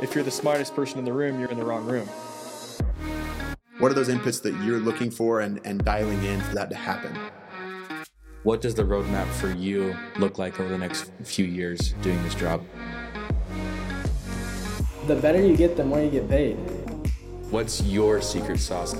if 0.00 0.14
you're 0.14 0.24
the 0.24 0.30
smartest 0.30 0.74
person 0.74 0.98
in 0.98 1.04
the 1.04 1.12
room, 1.12 1.40
you're 1.40 1.50
in 1.50 1.58
the 1.58 1.64
wrong 1.64 1.86
room. 1.86 2.06
What 3.78 3.90
are 3.90 3.94
those 3.94 4.08
inputs 4.08 4.42
that 4.42 4.54
you're 4.62 4.78
looking 4.78 5.10
for 5.10 5.40
and, 5.40 5.60
and 5.64 5.84
dialing 5.84 6.22
in 6.24 6.40
for 6.40 6.54
that 6.54 6.70
to 6.70 6.76
happen? 6.76 7.16
What 8.42 8.60
does 8.60 8.74
the 8.74 8.84
roadmap 8.84 9.26
for 9.26 9.50
you 9.50 9.96
look 10.18 10.38
like 10.38 10.60
over 10.60 10.68
the 10.68 10.78
next 10.78 11.10
few 11.24 11.44
years 11.44 11.92
doing 12.02 12.22
this 12.22 12.34
job? 12.34 12.64
The 15.06 15.16
better 15.16 15.40
you 15.40 15.56
get, 15.56 15.76
the 15.76 15.84
more 15.84 16.00
you 16.00 16.10
get 16.10 16.28
paid. 16.28 16.56
What's 17.50 17.82
your 17.82 18.20
secret 18.20 18.60
sauce? 18.60 18.94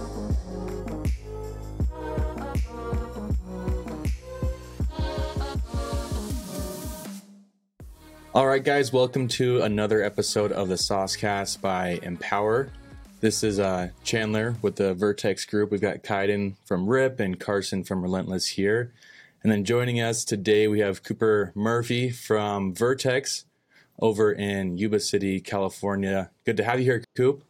All 8.37 8.46
right, 8.46 8.62
guys, 8.62 8.93
welcome 8.93 9.29
to 9.29 9.62
another 9.62 10.03
episode 10.03 10.53
of 10.53 10.68
the 10.68 10.75
Saucecast 10.75 11.63
by 11.63 11.99
Empower. 12.03 12.68
This 13.21 13.43
is 13.43 13.58
uh, 13.58 13.89
Chandler 14.04 14.57
with 14.61 14.77
the 14.77 14.93
Vertex 14.93 15.46
Group. 15.46 15.71
We've 15.71 15.81
got 15.81 16.03
Kaiden 16.03 16.57
from 16.67 16.86
RIP 16.86 17.18
and 17.18 17.41
Carson 17.41 17.82
from 17.82 18.03
Relentless 18.03 18.49
here. 18.49 18.93
And 19.43 19.50
then 19.50 19.64
joining 19.64 20.03
us 20.03 20.22
today, 20.22 20.68
we 20.68 20.80
have 20.80 21.03
Cooper 21.03 21.50
Murphy 21.54 22.11
from 22.11 22.75
Vertex 22.75 23.46
over 24.00 24.30
in 24.32 24.77
Yuba 24.77 25.00
City, 25.00 25.41
California. 25.41 26.30
Good 26.44 26.58
to 26.58 26.64
have 26.64 26.79
you 26.79 26.85
here, 26.85 27.05
Coop. 27.16 27.43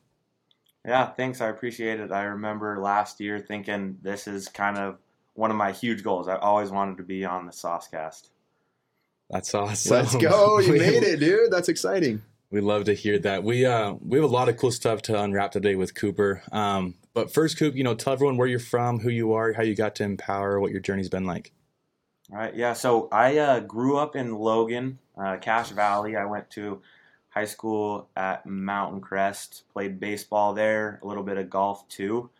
Yeah, 0.87 1.07
thanks. 1.07 1.41
I 1.41 1.49
appreciate 1.49 1.99
it. 1.99 2.13
I 2.13 2.23
remember 2.23 2.79
last 2.79 3.19
year 3.19 3.41
thinking 3.41 3.99
this 4.03 4.29
is 4.29 4.47
kind 4.47 4.79
of 4.79 4.99
one 5.35 5.51
of 5.51 5.57
my 5.57 5.73
huge 5.73 6.05
goals. 6.05 6.29
I 6.29 6.37
always 6.37 6.71
wanted 6.71 6.99
to 6.99 7.03
be 7.03 7.25
on 7.25 7.45
the 7.45 7.51
Saucecast. 7.53 8.29
That's 9.30 9.55
awesome. 9.55 9.93
Let's 9.97 10.15
go. 10.16 10.59
You 10.61 10.75
made 10.75 11.03
it, 11.03 11.21
dude. 11.21 11.51
That's 11.51 11.69
exciting. 11.69 12.23
We 12.51 12.61
love 12.61 12.85
to 12.85 12.95
hear 12.95 13.19
that. 13.21 13.43
We 13.43 13.66
uh 13.66 13.95
we 14.01 14.19
have 14.19 14.25
a 14.25 14.33
lot 14.33 14.49
of 14.49 14.57
cool 14.57 14.71
stuff 14.71 15.02
to 15.02 15.21
unwrap 15.21 15.52
today 15.52 15.74
with 15.74 15.95
Cooper. 15.95 16.43
Um, 16.52 16.95
but 17.13 17.32
first, 17.32 17.59
Coop, 17.59 17.74
you 17.74 17.82
know, 17.82 17.95
tell 17.95 18.13
everyone 18.13 18.37
where 18.37 18.47
you're 18.47 18.59
from, 18.59 19.01
who 19.01 19.10
you 19.10 19.32
are, 19.32 19.52
how 19.52 19.63
you 19.63 19.74
got 19.74 19.97
to 19.97 20.04
Empower, 20.04 20.60
what 20.60 20.71
your 20.71 20.80
journey's 20.80 21.09
been 21.09 21.24
like. 21.24 21.52
All 22.30 22.38
right. 22.38 22.54
Yeah. 22.54 22.73
So 22.73 23.09
I 23.10 23.38
uh, 23.38 23.60
grew 23.60 23.99
up 23.99 24.16
in 24.16 24.35
Logan, 24.35 24.99
uh, 25.16 25.37
Cache 25.38 25.71
Valley. 25.71 26.16
I 26.16 26.24
went 26.24 26.51
to 26.51 26.82
high 27.30 27.45
school 27.45 28.09
at 28.16 28.47
Mountain 28.47 29.01
Crest, 29.01 29.65
played 29.73 30.01
baseball 30.01 30.54
there, 30.54 31.01
a 31.02 31.07
little 31.07 31.23
bit 31.23 31.37
of 31.37 31.51
golf 31.51 31.88
too. 31.88 32.30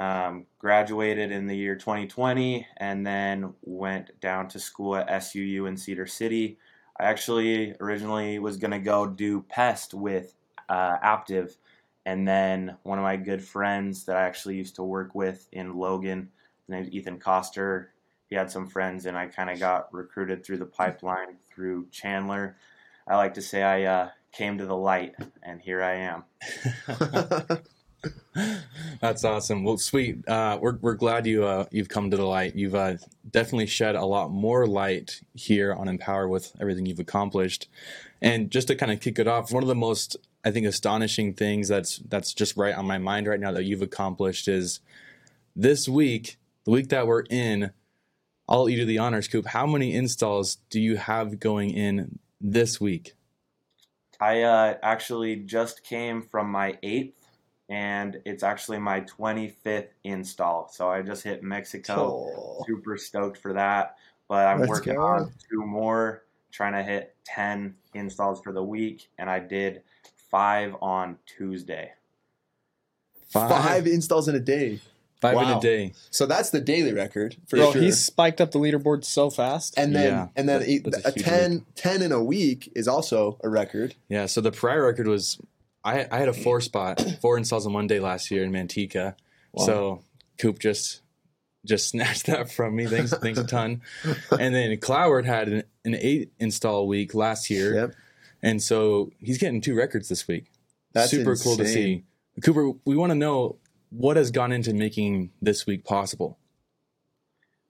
Um, 0.00 0.46
graduated 0.58 1.30
in 1.30 1.46
the 1.46 1.54
year 1.54 1.76
2020 1.76 2.66
and 2.78 3.06
then 3.06 3.52
went 3.60 4.18
down 4.18 4.48
to 4.48 4.58
school 4.58 4.96
at 4.96 5.06
SUU 5.08 5.68
in 5.68 5.76
Cedar 5.76 6.06
City. 6.06 6.56
I 6.98 7.04
actually 7.04 7.74
originally 7.80 8.38
was 8.38 8.56
going 8.56 8.70
to 8.70 8.78
go 8.78 9.06
do 9.06 9.42
pest 9.42 9.92
with 9.92 10.34
uh, 10.70 10.96
Aptive, 11.04 11.54
and 12.06 12.26
then 12.26 12.78
one 12.82 12.96
of 12.96 13.04
my 13.04 13.16
good 13.16 13.44
friends 13.44 14.06
that 14.06 14.16
I 14.16 14.22
actually 14.22 14.56
used 14.56 14.76
to 14.76 14.82
work 14.82 15.14
with 15.14 15.46
in 15.52 15.76
Logan, 15.76 16.30
his 16.60 16.68
named 16.70 16.94
Ethan 16.94 17.18
Coster, 17.18 17.92
he 18.30 18.36
had 18.36 18.50
some 18.50 18.68
friends, 18.68 19.04
and 19.04 19.18
I 19.18 19.26
kind 19.26 19.50
of 19.50 19.58
got 19.58 19.92
recruited 19.92 20.46
through 20.46 20.58
the 20.58 20.64
pipeline 20.64 21.36
through 21.46 21.88
Chandler. 21.90 22.56
I 23.06 23.16
like 23.16 23.34
to 23.34 23.42
say 23.42 23.62
I 23.62 23.82
uh, 23.84 24.08
came 24.32 24.56
to 24.56 24.64
the 24.64 24.76
light, 24.76 25.14
and 25.42 25.60
here 25.60 25.82
I 25.82 25.96
am. 25.96 26.24
That's 29.00 29.24
awesome. 29.24 29.64
Well, 29.64 29.78
sweet. 29.78 30.26
Uh, 30.28 30.58
we're 30.60 30.76
we're 30.76 30.94
glad 30.94 31.26
you 31.26 31.44
uh, 31.44 31.66
you've 31.70 31.88
come 31.88 32.10
to 32.10 32.16
the 32.16 32.24
light. 32.24 32.54
You've 32.54 32.74
uh, 32.74 32.94
definitely 33.30 33.66
shed 33.66 33.94
a 33.94 34.04
lot 34.04 34.30
more 34.30 34.66
light 34.66 35.20
here 35.34 35.74
on 35.74 35.88
Empower 35.88 36.28
with 36.28 36.52
everything 36.60 36.86
you've 36.86 37.00
accomplished. 37.00 37.68
And 38.22 38.50
just 38.50 38.68
to 38.68 38.76
kind 38.76 38.92
of 38.92 39.00
kick 39.00 39.18
it 39.18 39.26
off, 39.26 39.52
one 39.52 39.62
of 39.62 39.68
the 39.68 39.74
most 39.74 40.16
I 40.44 40.50
think 40.50 40.66
astonishing 40.66 41.34
things 41.34 41.68
that's 41.68 41.98
that's 41.98 42.32
just 42.32 42.56
right 42.56 42.74
on 42.74 42.86
my 42.86 42.98
mind 42.98 43.26
right 43.26 43.40
now 43.40 43.52
that 43.52 43.64
you've 43.64 43.82
accomplished 43.82 44.48
is 44.48 44.80
this 45.54 45.88
week, 45.88 46.38
the 46.64 46.70
week 46.70 46.88
that 46.88 47.06
we're 47.06 47.24
in. 47.30 47.72
I'll 48.48 48.66
do 48.66 48.84
the 48.84 48.98
honors, 48.98 49.28
Coop. 49.28 49.46
How 49.46 49.64
many 49.64 49.94
installs 49.94 50.56
do 50.70 50.80
you 50.80 50.96
have 50.96 51.38
going 51.38 51.70
in 51.70 52.18
this 52.40 52.80
week? 52.80 53.14
I 54.20 54.42
uh, 54.42 54.74
actually 54.82 55.36
just 55.36 55.84
came 55.84 56.20
from 56.20 56.50
my 56.50 56.76
eighth 56.82 57.19
and 57.70 58.20
it's 58.24 58.42
actually 58.42 58.78
my 58.78 59.00
25th 59.02 59.86
install. 60.04 60.68
So 60.72 60.90
I 60.90 61.02
just 61.02 61.22
hit 61.22 61.42
Mexico. 61.42 62.28
Oh. 62.36 62.64
Super 62.66 62.96
stoked 62.98 63.38
for 63.38 63.52
that. 63.54 63.96
But 64.28 64.46
I'm 64.46 64.58
Let's 64.60 64.68
working 64.70 64.94
go. 64.96 65.02
on 65.02 65.32
two 65.50 65.64
more, 65.64 66.24
trying 66.52 66.72
to 66.72 66.82
hit 66.82 67.14
10 67.24 67.74
installs 67.94 68.40
for 68.42 68.52
the 68.52 68.62
week. 68.62 69.08
And 69.18 69.30
I 69.30 69.38
did 69.38 69.82
five 70.30 70.74
on 70.82 71.16
Tuesday. 71.26 71.92
Five, 73.28 73.86
installs 73.86 74.28
in 74.28 74.34
a 74.34 74.40
day. 74.40 74.80
Five 75.20 75.36
in 75.36 75.48
a 75.56 75.60
day. 75.60 75.92
So 76.10 76.26
that's 76.26 76.50
the 76.50 76.60
daily 76.60 76.92
record 76.92 77.36
for 77.46 77.56
Bro, 77.56 77.72
sure. 77.72 77.82
he's 77.82 78.02
spiked 78.04 78.40
up 78.40 78.52
the 78.52 78.58
leaderboard 78.58 79.04
so 79.04 79.28
fast. 79.30 79.74
and 79.76 79.94
then 79.94 80.12
Yeah, 80.12 80.28
and 80.34 80.48
then 80.48 80.60
that- 80.60 80.68
eight, 80.68 80.84
that's 80.84 81.04
a 81.04 81.08
a, 81.10 81.12
10, 81.12 81.66
10 81.76 82.02
in 82.02 82.10
a 82.10 82.22
week 82.24 82.72
is 82.74 82.88
also 82.88 83.38
a 83.44 83.48
record. 83.48 83.94
Yeah, 84.08 84.26
so 84.26 84.40
the 84.40 84.50
prior 84.50 84.84
record 84.86 85.06
was 85.06 85.38
I 85.84 86.06
I 86.10 86.18
had 86.18 86.28
a 86.28 86.32
four 86.32 86.60
spot, 86.60 87.00
four 87.20 87.36
installs 87.38 87.66
on 87.66 87.72
one 87.72 87.86
day 87.86 88.00
last 88.00 88.30
year 88.30 88.44
in 88.44 88.52
Manteca. 88.52 89.14
Wow. 89.52 89.66
So 89.66 90.02
Coop 90.38 90.58
just 90.58 91.02
just 91.66 91.88
snatched 91.90 92.26
that 92.26 92.50
from 92.50 92.76
me. 92.76 92.86
Thanks, 92.86 93.12
thanks 93.18 93.38
a 93.38 93.44
ton. 93.46 93.82
And 94.30 94.54
then 94.54 94.76
Cloward 94.78 95.24
had 95.26 95.48
an, 95.48 95.62
an 95.84 95.94
eight 95.96 96.32
install 96.38 96.86
week 96.86 97.14
last 97.14 97.50
year, 97.50 97.74
Yep. 97.74 97.94
and 98.42 98.62
so 98.62 99.10
he's 99.18 99.38
getting 99.38 99.60
two 99.60 99.74
records 99.74 100.08
this 100.08 100.26
week. 100.26 100.50
That's 100.92 101.10
super 101.10 101.36
cool 101.36 101.56
to 101.56 101.66
see. 101.66 101.92
insane. 101.92 102.04
Cooper, 102.44 102.72
we 102.84 102.96
want 102.96 103.10
to 103.10 103.14
know 103.16 103.56
what 103.90 104.16
has 104.16 104.30
gone 104.30 104.52
into 104.52 104.72
making 104.72 105.30
this 105.42 105.66
week 105.66 105.84
possible. 105.84 106.38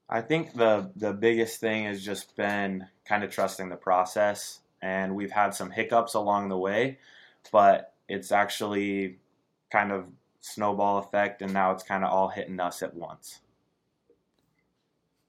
I 0.09 0.21
think 0.23 0.55
the 0.55 0.91
the 0.97 1.13
biggest 1.13 1.61
thing 1.61 1.85
has 1.85 2.05
just 2.05 2.37
been 2.37 2.87
kind 3.05 3.23
of 3.25 3.31
trusting 3.31 3.69
the 3.69 3.77
process, 3.77 4.61
and 4.83 5.15
we've 5.15 5.31
had 5.31 5.55
some 5.55 5.71
hiccups 5.71 6.15
along 6.15 6.49
the 6.49 6.59
way, 6.59 6.99
but 7.53 7.90
it's 8.11 8.33
actually 8.33 9.19
kind 9.71 9.93
of 9.93 10.07
snowball 10.41 10.99
effect, 10.99 11.43
and 11.43 11.53
now 11.53 11.71
it's 11.71 11.83
kind 11.83 12.05
of 12.05 12.11
all 12.11 12.29
hitting 12.29 12.61
us 12.61 12.83
at 12.83 12.95
once. 12.95 13.41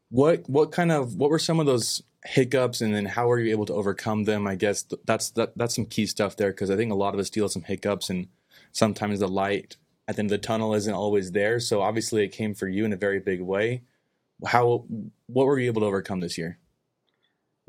What 0.09 0.50
what 0.50 0.72
kind 0.72 0.91
of 0.91 1.16
what 1.16 1.30
were 1.30 1.40
some 1.40 1.59
of 1.59 1.66
those 1.66 2.03
hiccups, 2.25 2.81
and 2.81 2.94
then 2.94 3.06
how 3.06 3.28
were 3.28 3.40
you 3.40 3.52
able 3.52 3.66
to 3.68 3.74
overcome 3.74 4.25
them? 4.25 4.47
I 4.47 4.56
guess 4.56 4.86
that's 5.06 5.30
that, 5.31 5.58
that's 5.58 5.75
some 5.75 5.86
key 5.86 6.06
stuff 6.06 6.36
there 6.36 6.52
because 6.52 6.70
I 6.72 6.75
think 6.75 6.91
a 6.91 6.96
lot 6.96 7.14
of 7.14 7.20
us 7.20 7.30
deal 7.30 7.46
with 7.46 7.53
some 7.53 7.64
hiccups, 7.64 8.09
and 8.09 8.28
sometimes 8.72 9.20
the 9.20 9.28
light 9.28 9.78
at 10.08 10.16
the 10.16 10.22
end 10.22 10.31
of 10.31 10.41
the 10.41 10.46
tunnel 10.46 10.74
isn't 10.74 10.94
always 10.94 11.31
there. 11.31 11.59
So 11.59 11.81
obviously, 11.81 12.24
it 12.24 12.30
came 12.30 12.53
for 12.53 12.68
you 12.68 12.84
in 12.84 12.94
a 12.94 12.97
very 12.97 13.20
big 13.20 13.41
way. 13.41 13.84
How 14.46 14.86
what 15.28 15.46
were 15.46 15.59
you 15.59 15.68
able 15.68 15.81
to 15.81 15.88
overcome 15.88 16.20
this 16.20 16.38
year? 16.38 16.58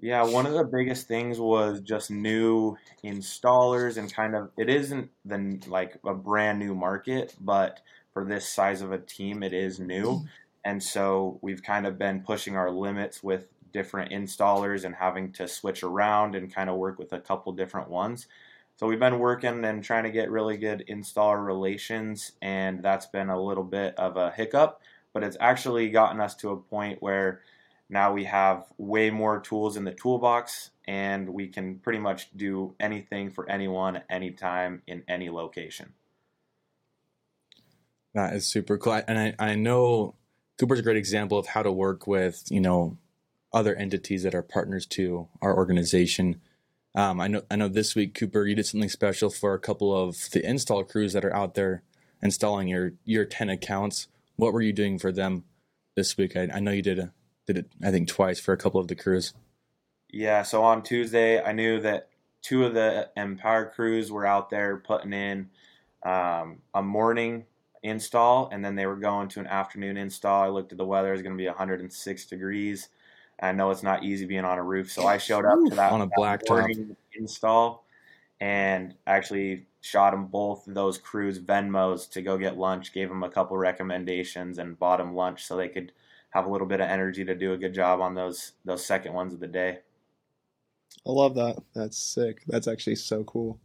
Yeah, 0.02 0.24
one 0.24 0.46
of 0.46 0.54
the 0.54 0.64
biggest 0.64 1.06
things 1.06 1.38
was 1.38 1.80
just 1.80 2.10
new 2.10 2.76
installers 3.04 3.96
and 3.96 4.12
kind 4.12 4.34
of 4.34 4.50
it 4.58 4.68
isn't 4.68 5.10
the 5.24 5.60
like 5.68 5.96
a 6.04 6.12
brand 6.12 6.58
new 6.58 6.74
market, 6.74 7.36
but 7.40 7.80
for 8.12 8.24
this 8.24 8.48
size 8.48 8.82
of 8.82 8.90
a 8.90 8.98
team, 8.98 9.44
it 9.44 9.52
is 9.52 9.78
new, 9.78 10.06
mm-hmm. 10.06 10.26
and 10.64 10.82
so 10.82 11.38
we've 11.40 11.62
kind 11.62 11.86
of 11.86 12.00
been 12.00 12.20
pushing 12.20 12.56
our 12.56 12.68
limits 12.68 13.22
with 13.22 13.46
different 13.72 14.10
installers 14.10 14.84
and 14.84 14.96
having 14.96 15.32
to 15.34 15.46
switch 15.46 15.84
around 15.84 16.34
and 16.34 16.52
kind 16.52 16.68
of 16.68 16.76
work 16.76 16.98
with 16.98 17.12
a 17.12 17.20
couple 17.20 17.52
different 17.52 17.88
ones. 17.88 18.26
So 18.78 18.88
we've 18.88 18.98
been 18.98 19.20
working 19.20 19.64
and 19.64 19.84
trying 19.84 20.02
to 20.02 20.10
get 20.10 20.32
really 20.32 20.56
good 20.56 20.84
installer 20.90 21.46
relations, 21.46 22.32
and 22.42 22.82
that's 22.82 23.06
been 23.06 23.30
a 23.30 23.40
little 23.40 23.62
bit 23.62 23.94
of 23.96 24.16
a 24.16 24.32
hiccup, 24.32 24.80
but 25.12 25.22
it's 25.22 25.36
actually 25.38 25.90
gotten 25.90 26.20
us 26.20 26.34
to 26.36 26.50
a 26.50 26.56
point 26.56 27.00
where 27.00 27.42
now 27.92 28.12
we 28.12 28.24
have 28.24 28.66
way 28.78 29.10
more 29.10 29.40
tools 29.40 29.76
in 29.76 29.84
the 29.84 29.92
toolbox 29.94 30.70
and 30.86 31.28
we 31.28 31.48
can 31.48 31.78
pretty 31.78 32.00
much 32.00 32.30
do 32.36 32.74
anything 32.80 33.30
for 33.30 33.48
anyone 33.50 34.02
anytime 34.10 34.82
in 34.88 35.04
any 35.08 35.30
location 35.30 35.94
That 38.14 38.34
is 38.34 38.46
super 38.46 38.78
cool, 38.78 39.00
and 39.08 39.18
I 39.18 39.34
I 39.38 39.54
know 39.54 40.14
Cooper's 40.58 40.80
a 40.80 40.82
great 40.82 40.96
example 40.96 41.38
of 41.38 41.48
how 41.48 41.62
to 41.62 41.72
work 41.72 42.06
with 42.06 42.44
you 42.50 42.60
know 42.60 42.98
other 43.52 43.74
entities 43.74 44.22
that 44.24 44.34
are 44.34 44.42
partners 44.42 44.86
to 44.86 45.28
our 45.40 45.56
organization. 45.56 46.40
Um, 46.94 47.20
I 47.20 47.28
know 47.28 47.42
I 47.50 47.56
know 47.56 47.68
this 47.68 47.94
week 47.94 48.14
Cooper 48.14 48.46
you 48.46 48.54
did 48.54 48.66
something 48.66 48.90
special 48.90 49.30
for 49.30 49.54
a 49.54 49.58
couple 49.58 49.96
of 49.96 50.30
the 50.32 50.44
install 50.46 50.84
crews 50.84 51.14
that 51.14 51.24
are 51.24 51.34
out 51.34 51.54
there 51.54 51.82
installing 52.22 52.68
your 52.68 52.92
your 53.04 53.24
ten 53.24 53.48
accounts. 53.48 54.08
What 54.36 54.52
were 54.52 54.62
you 54.62 54.72
doing 54.74 54.98
for 54.98 55.12
them 55.12 55.44
this 55.96 56.16
week? 56.18 56.36
I, 56.36 56.48
I 56.52 56.60
know 56.60 56.72
you 56.72 56.82
did 56.82 56.98
a, 56.98 57.12
did 57.46 57.58
it 57.58 57.66
I 57.82 57.90
think 57.90 58.08
twice 58.08 58.38
for 58.40 58.52
a 58.52 58.56
couple 58.56 58.80
of 58.80 58.88
the 58.88 58.94
crews. 58.94 59.34
yeah 60.10 60.42
so 60.42 60.62
on 60.62 60.82
tuesday 60.82 61.42
i 61.42 61.52
knew 61.52 61.80
that 61.80 62.08
two 62.42 62.64
of 62.64 62.74
the 62.74 63.08
Empire 63.16 63.70
crews 63.74 64.10
were 64.10 64.26
out 64.26 64.50
there 64.50 64.76
putting 64.78 65.12
in 65.12 65.48
um, 66.04 66.58
a 66.74 66.82
morning 66.82 67.44
install 67.84 68.48
and 68.52 68.64
then 68.64 68.74
they 68.76 68.86
were 68.86 68.96
going 68.96 69.28
to 69.28 69.40
an 69.40 69.46
afternoon 69.46 69.96
install 69.96 70.42
i 70.42 70.48
looked 70.48 70.72
at 70.72 70.78
the 70.78 70.84
weather 70.84 71.12
it's 71.12 71.22
going 71.22 71.36
to 71.36 71.40
be 71.42 71.46
106 71.48 72.26
degrees 72.26 72.88
I 73.40 73.50
know 73.50 73.70
it's 73.72 73.82
not 73.82 74.04
easy 74.04 74.24
being 74.24 74.44
on 74.44 74.58
a 74.58 74.62
roof, 74.62 74.92
so 74.92 75.04
I 75.04 75.18
showed 75.18 75.44
up 75.44 75.58
to 75.68 75.74
that, 75.74 75.90
On 75.90 76.00
a 76.00 76.06
blacktop. 76.06 76.48
morning 76.50 76.96
install, 77.14 77.84
and 78.40 78.94
actually 79.04 79.66
shot 79.80 80.12
them 80.12 80.26
both 80.26 80.62
those 80.64 80.96
crews 80.96 81.40
Venmos 81.40 82.08
to 82.10 82.22
go 82.22 82.38
get 82.38 82.56
lunch. 82.56 82.92
Gave 82.92 83.08
them 83.08 83.24
a 83.24 83.28
couple 83.28 83.56
recommendations 83.56 84.58
and 84.58 84.78
bought 84.78 84.98
them 84.98 85.16
lunch 85.16 85.44
so 85.44 85.56
they 85.56 85.68
could 85.68 85.90
have 86.32 86.46
a 86.46 86.50
little 86.50 86.66
bit 86.66 86.80
of 86.80 86.88
energy 86.88 87.24
to 87.24 87.34
do 87.34 87.52
a 87.52 87.58
good 87.58 87.74
job 87.74 88.00
on 88.00 88.14
those 88.14 88.52
those 88.64 88.84
second 88.84 89.12
ones 89.12 89.32
of 89.32 89.40
the 89.40 89.46
day. 89.46 89.78
I 91.06 91.10
love 91.10 91.34
that. 91.36 91.58
That's 91.74 91.98
sick. 91.98 92.42
That's 92.46 92.68
actually 92.68 92.96
so 92.96 93.24
cool. 93.24 93.58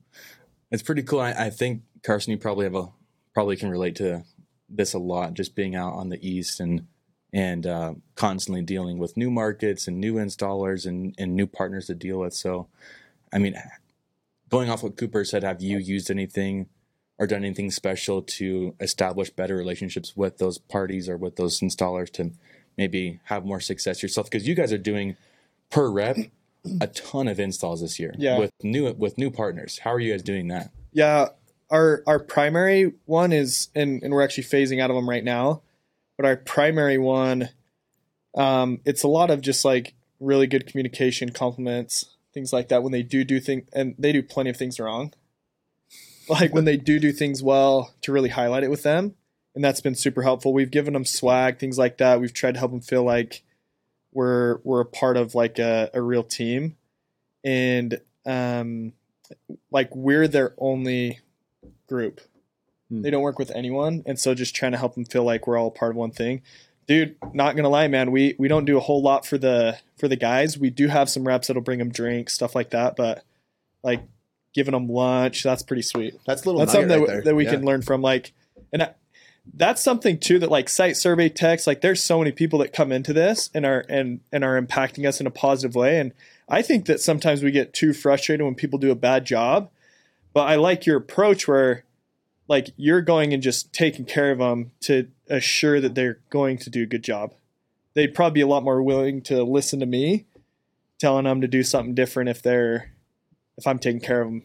It's 0.71 0.83
pretty 0.83 1.03
cool. 1.03 1.19
I, 1.19 1.31
I 1.31 1.49
think 1.49 1.83
Carson, 2.03 2.31
you 2.31 2.37
probably 2.37 2.65
have 2.65 2.75
a 2.75 2.89
probably 3.33 3.55
can 3.55 3.69
relate 3.69 3.95
to 3.97 4.23
this 4.69 4.93
a 4.93 4.99
lot, 4.99 5.33
just 5.33 5.55
being 5.55 5.75
out 5.75 5.93
on 5.93 6.09
the 6.09 6.27
east 6.27 6.59
and 6.59 6.87
and 7.33 7.67
uh, 7.67 7.93
constantly 8.15 8.61
dealing 8.61 8.97
with 8.97 9.17
new 9.17 9.29
markets 9.29 9.87
and 9.87 9.99
new 9.99 10.15
installers 10.15 10.85
and 10.85 11.13
and 11.17 11.35
new 11.35 11.47
partners 11.47 11.87
to 11.87 11.95
deal 11.95 12.19
with. 12.19 12.33
So, 12.33 12.67
I 13.31 13.37
mean, 13.37 13.55
going 14.49 14.69
off 14.69 14.83
what 14.83 14.97
Cooper 14.97 15.23
said, 15.23 15.43
have 15.43 15.61
you 15.61 15.77
used 15.77 16.09
anything 16.09 16.67
or 17.19 17.27
done 17.27 17.43
anything 17.43 17.71
special 17.71 18.21
to 18.21 18.75
establish 18.79 19.29
better 19.29 19.55
relationships 19.55 20.15
with 20.15 20.37
those 20.37 20.57
parties 20.57 21.09
or 21.09 21.17
with 21.17 21.35
those 21.35 21.59
installers 21.61 22.11
to 22.11 22.31
maybe 22.77 23.19
have 23.25 23.45
more 23.45 23.59
success 23.59 24.01
yourself? 24.03 24.29
Because 24.29 24.47
you 24.47 24.55
guys 24.55 24.71
are 24.71 24.77
doing 24.77 25.15
per 25.69 25.89
rep 25.89 26.17
a 26.81 26.87
ton 26.87 27.27
of 27.27 27.39
installs 27.39 27.81
this 27.81 27.99
year 27.99 28.13
Yeah. 28.17 28.39
with 28.39 28.51
new 28.63 28.91
with 28.93 29.17
new 29.17 29.31
partners. 29.31 29.79
How 29.79 29.93
are 29.93 29.99
you 29.99 30.11
guys 30.13 30.21
doing 30.23 30.47
that? 30.49 30.71
Yeah, 30.91 31.29
our 31.69 32.03
our 32.07 32.19
primary 32.19 32.93
one 33.05 33.31
is, 33.31 33.69
and 33.75 34.01
and 34.03 34.13
we're 34.13 34.23
actually 34.23 34.45
phasing 34.45 34.81
out 34.81 34.89
of 34.89 34.95
them 34.95 35.07
right 35.09 35.23
now. 35.23 35.61
But 36.17 36.25
our 36.25 36.35
primary 36.35 36.97
one, 36.97 37.49
um, 38.35 38.79
it's 38.85 39.03
a 39.03 39.07
lot 39.07 39.29
of 39.29 39.41
just 39.41 39.63
like 39.63 39.93
really 40.19 40.47
good 40.47 40.65
communication, 40.65 41.29
compliments, 41.31 42.15
things 42.33 42.51
like 42.51 42.69
that. 42.69 42.83
When 42.83 42.91
they 42.91 43.03
do 43.03 43.23
do 43.23 43.39
things, 43.39 43.67
and 43.73 43.95
they 43.99 44.11
do 44.11 44.23
plenty 44.23 44.49
of 44.49 44.57
things 44.57 44.79
wrong. 44.79 45.13
Like 46.29 46.53
when 46.53 46.65
they 46.65 46.75
do 46.75 46.99
do 46.99 47.11
things 47.13 47.41
well, 47.41 47.93
to 48.01 48.11
really 48.11 48.29
highlight 48.29 48.63
it 48.63 48.69
with 48.69 48.83
them, 48.83 49.15
and 49.57 49.63
that's 49.63 49.81
been 49.81 49.95
super 49.95 50.21
helpful. 50.21 50.53
We've 50.53 50.69
given 50.69 50.93
them 50.93 51.03
swag, 51.03 51.57
things 51.57 51.79
like 51.79 51.97
that. 51.97 52.21
We've 52.21 52.31
tried 52.31 52.53
to 52.53 52.59
help 52.59 52.69
them 52.69 52.79
feel 52.79 53.03
like 53.03 53.41
we're 54.13 54.59
we're 54.63 54.81
a 54.81 54.85
part 54.85 55.17
of 55.17 55.33
like 55.33 55.57
a, 55.57 55.89
a 55.95 56.01
real 56.01 56.21
team, 56.21 56.77
and 57.43 57.99
um, 58.23 58.93
like 59.71 59.95
we're 59.95 60.27
their 60.27 60.53
only 60.59 61.21
group. 61.89 62.21
Hmm. 62.89 63.01
They 63.01 63.09
don't 63.09 63.23
work 63.23 63.39
with 63.39 63.49
anyone, 63.55 64.03
and 64.05 64.19
so 64.19 64.35
just 64.35 64.55
trying 64.55 64.73
to 64.73 64.77
help 64.77 64.93
them 64.93 65.05
feel 65.05 65.23
like 65.23 65.47
we're 65.47 65.57
all 65.57 65.71
part 65.71 65.91
of 65.91 65.97
one 65.97 66.11
thing. 66.11 66.43
Dude, 66.85 67.15
not 67.33 67.55
gonna 67.55 67.67
lie, 67.69 67.87
man, 67.87 68.11
we 68.11 68.35
we 68.37 68.47
don't 68.47 68.65
do 68.65 68.77
a 68.77 68.81
whole 68.81 69.01
lot 69.01 69.25
for 69.25 69.39
the 69.39 69.79
for 69.97 70.07
the 70.07 70.15
guys. 70.15 70.55
We 70.55 70.69
do 70.69 70.87
have 70.87 71.09
some 71.09 71.25
reps 71.27 71.47
that'll 71.47 71.63
bring 71.63 71.79
them 71.79 71.91
drinks, 71.91 72.33
stuff 72.33 72.53
like 72.53 72.69
that, 72.69 72.95
but 72.95 73.23
like 73.83 74.03
giving 74.53 74.73
them 74.73 74.87
lunch, 74.87 75.41
that's 75.41 75.63
pretty 75.63 75.81
sweet. 75.81 76.13
That's 76.27 76.43
a 76.43 76.45
little 76.45 76.59
That's 76.59 76.73
something 76.73 76.87
that, 76.89 76.99
right 77.07 77.23
that 77.23 77.35
we 77.35 77.45
Yeah. 77.45 77.51
can 77.55 77.65
learn 77.65 77.81
from. 77.81 78.01
Like, 78.01 78.33
and 78.71 78.83
I, 78.83 78.93
that's 79.53 79.81
something 79.81 80.19
too 80.19 80.39
that 80.39 80.51
like 80.51 80.69
site 80.69 80.97
survey 80.97 81.29
techs, 81.29 81.67
like 81.67 81.81
there's 81.81 82.03
so 82.03 82.19
many 82.19 82.31
people 82.31 82.59
that 82.59 82.73
come 82.73 82.91
into 82.91 83.13
this 83.13 83.49
and 83.53 83.65
are 83.65 83.85
and 83.89 84.19
and 84.31 84.43
are 84.43 84.59
impacting 84.61 85.07
us 85.07 85.19
in 85.19 85.27
a 85.27 85.31
positive 85.31 85.75
way. 85.75 85.99
And 85.99 86.13
I 86.47 86.61
think 86.61 86.85
that 86.85 87.01
sometimes 87.01 87.43
we 87.43 87.51
get 87.51 87.73
too 87.73 87.93
frustrated 87.93 88.45
when 88.45 88.55
people 88.55 88.79
do 88.79 88.91
a 88.91 88.95
bad 88.95 89.25
job. 89.25 89.69
But 90.33 90.47
I 90.47 90.55
like 90.55 90.85
your 90.85 90.97
approach 90.97 91.47
where 91.47 91.83
like 92.47 92.69
you're 92.77 93.01
going 93.01 93.33
and 93.33 93.43
just 93.43 93.73
taking 93.73 94.05
care 94.05 94.31
of 94.31 94.37
them 94.37 94.71
to 94.81 95.07
assure 95.29 95.81
that 95.81 95.95
they're 95.95 96.19
going 96.29 96.57
to 96.59 96.69
do 96.69 96.83
a 96.83 96.87
good 96.87 97.03
job. 97.03 97.33
They'd 97.93 98.13
probably 98.13 98.35
be 98.35 98.41
a 98.41 98.47
lot 98.47 98.63
more 98.63 98.81
willing 98.81 99.21
to 99.23 99.43
listen 99.43 99.79
to 99.79 99.85
me 99.85 100.25
telling 100.99 101.25
them 101.25 101.41
to 101.41 101.47
do 101.47 101.63
something 101.63 101.95
different 101.95 102.29
if 102.29 102.41
they're 102.41 102.91
if 103.57 103.65
I'm 103.65 103.79
taking 103.79 104.01
care 104.01 104.21
of 104.21 104.27
them. 104.29 104.43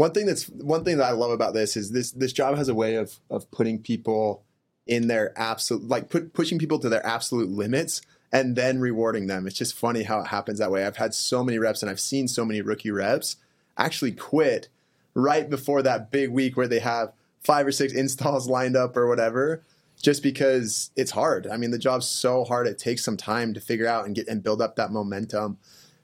One 0.00 0.12
thing 0.12 0.24
that's 0.24 0.48
one 0.48 0.82
thing 0.82 0.96
that 0.96 1.04
I 1.04 1.12
love 1.12 1.30
about 1.30 1.52
this 1.52 1.76
is 1.76 1.90
this 1.90 2.10
this 2.12 2.32
job 2.32 2.56
has 2.56 2.70
a 2.70 2.74
way 2.74 2.94
of 2.94 3.20
of 3.28 3.50
putting 3.50 3.82
people 3.82 4.42
in 4.86 5.08
their 5.08 5.38
absolute 5.38 5.86
like 5.86 6.08
put, 6.08 6.32
pushing 6.32 6.58
people 6.58 6.78
to 6.78 6.88
their 6.88 7.04
absolute 7.04 7.50
limits 7.50 8.00
and 8.32 8.56
then 8.56 8.80
rewarding 8.80 9.26
them. 9.26 9.46
It's 9.46 9.58
just 9.58 9.74
funny 9.74 10.04
how 10.04 10.20
it 10.20 10.28
happens 10.28 10.58
that 10.58 10.70
way. 10.70 10.86
I've 10.86 10.96
had 10.96 11.12
so 11.12 11.44
many 11.44 11.58
reps 11.58 11.82
and 11.82 11.90
I've 11.90 12.00
seen 12.00 12.28
so 12.28 12.46
many 12.46 12.62
rookie 12.62 12.90
reps 12.90 13.36
actually 13.76 14.12
quit 14.12 14.68
right 15.12 15.50
before 15.50 15.82
that 15.82 16.10
big 16.10 16.30
week 16.30 16.56
where 16.56 16.68
they 16.68 16.78
have 16.78 17.12
five 17.38 17.66
or 17.66 17.72
six 17.72 17.92
installs 18.02 18.48
lined 18.48 18.76
up 18.76 18.96
or 18.96 19.06
whatever 19.06 19.62
just 20.00 20.22
because 20.22 20.92
it's 20.96 21.10
hard. 21.10 21.46
I 21.46 21.58
mean, 21.58 21.72
the 21.72 21.78
job's 21.78 22.06
so 22.06 22.44
hard. 22.44 22.66
It 22.66 22.78
takes 22.78 23.04
some 23.04 23.18
time 23.18 23.52
to 23.52 23.60
figure 23.60 23.86
out 23.86 24.06
and 24.06 24.14
get 24.14 24.28
and 24.28 24.42
build 24.42 24.62
up 24.62 24.76
that 24.76 24.92
momentum. 24.92 25.58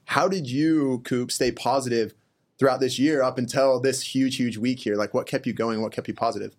How 0.05 0.27
did 0.27 0.47
you, 0.47 1.01
Coop, 1.03 1.31
stay 1.31 1.51
positive 1.51 2.13
throughout 2.57 2.79
this 2.79 2.97
year 2.97 3.21
up 3.21 3.37
until 3.37 3.79
this 3.79 4.01
huge, 4.01 4.37
huge 4.37 4.57
week 4.57 4.79
here? 4.79 4.95
Like, 4.95 5.13
what 5.13 5.27
kept 5.27 5.45
you 5.45 5.53
going? 5.53 5.81
What 5.81 5.91
kept 5.91 6.07
you 6.07 6.13
positive? 6.13 6.55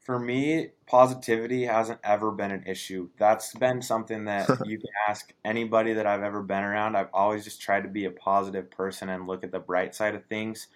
For 0.00 0.18
me, 0.18 0.70
positivity 0.86 1.66
hasn't 1.66 2.00
ever 2.02 2.32
been 2.32 2.50
an 2.50 2.64
issue. 2.66 3.10
That's 3.18 3.54
been 3.54 3.80
something 3.80 4.24
that 4.24 4.48
you 4.66 4.78
can 4.78 4.90
ask 5.08 5.32
anybody 5.44 5.92
that 5.92 6.06
I've 6.06 6.22
ever 6.22 6.42
been 6.42 6.64
around. 6.64 6.96
I've 6.96 7.12
always 7.12 7.44
just 7.44 7.60
tried 7.60 7.82
to 7.82 7.88
be 7.88 8.06
a 8.06 8.10
positive 8.10 8.70
person 8.70 9.08
and 9.08 9.26
look 9.26 9.44
at 9.44 9.52
the 9.52 9.60
bright 9.60 9.94
side 9.94 10.14
of 10.14 10.24
things. 10.26 10.68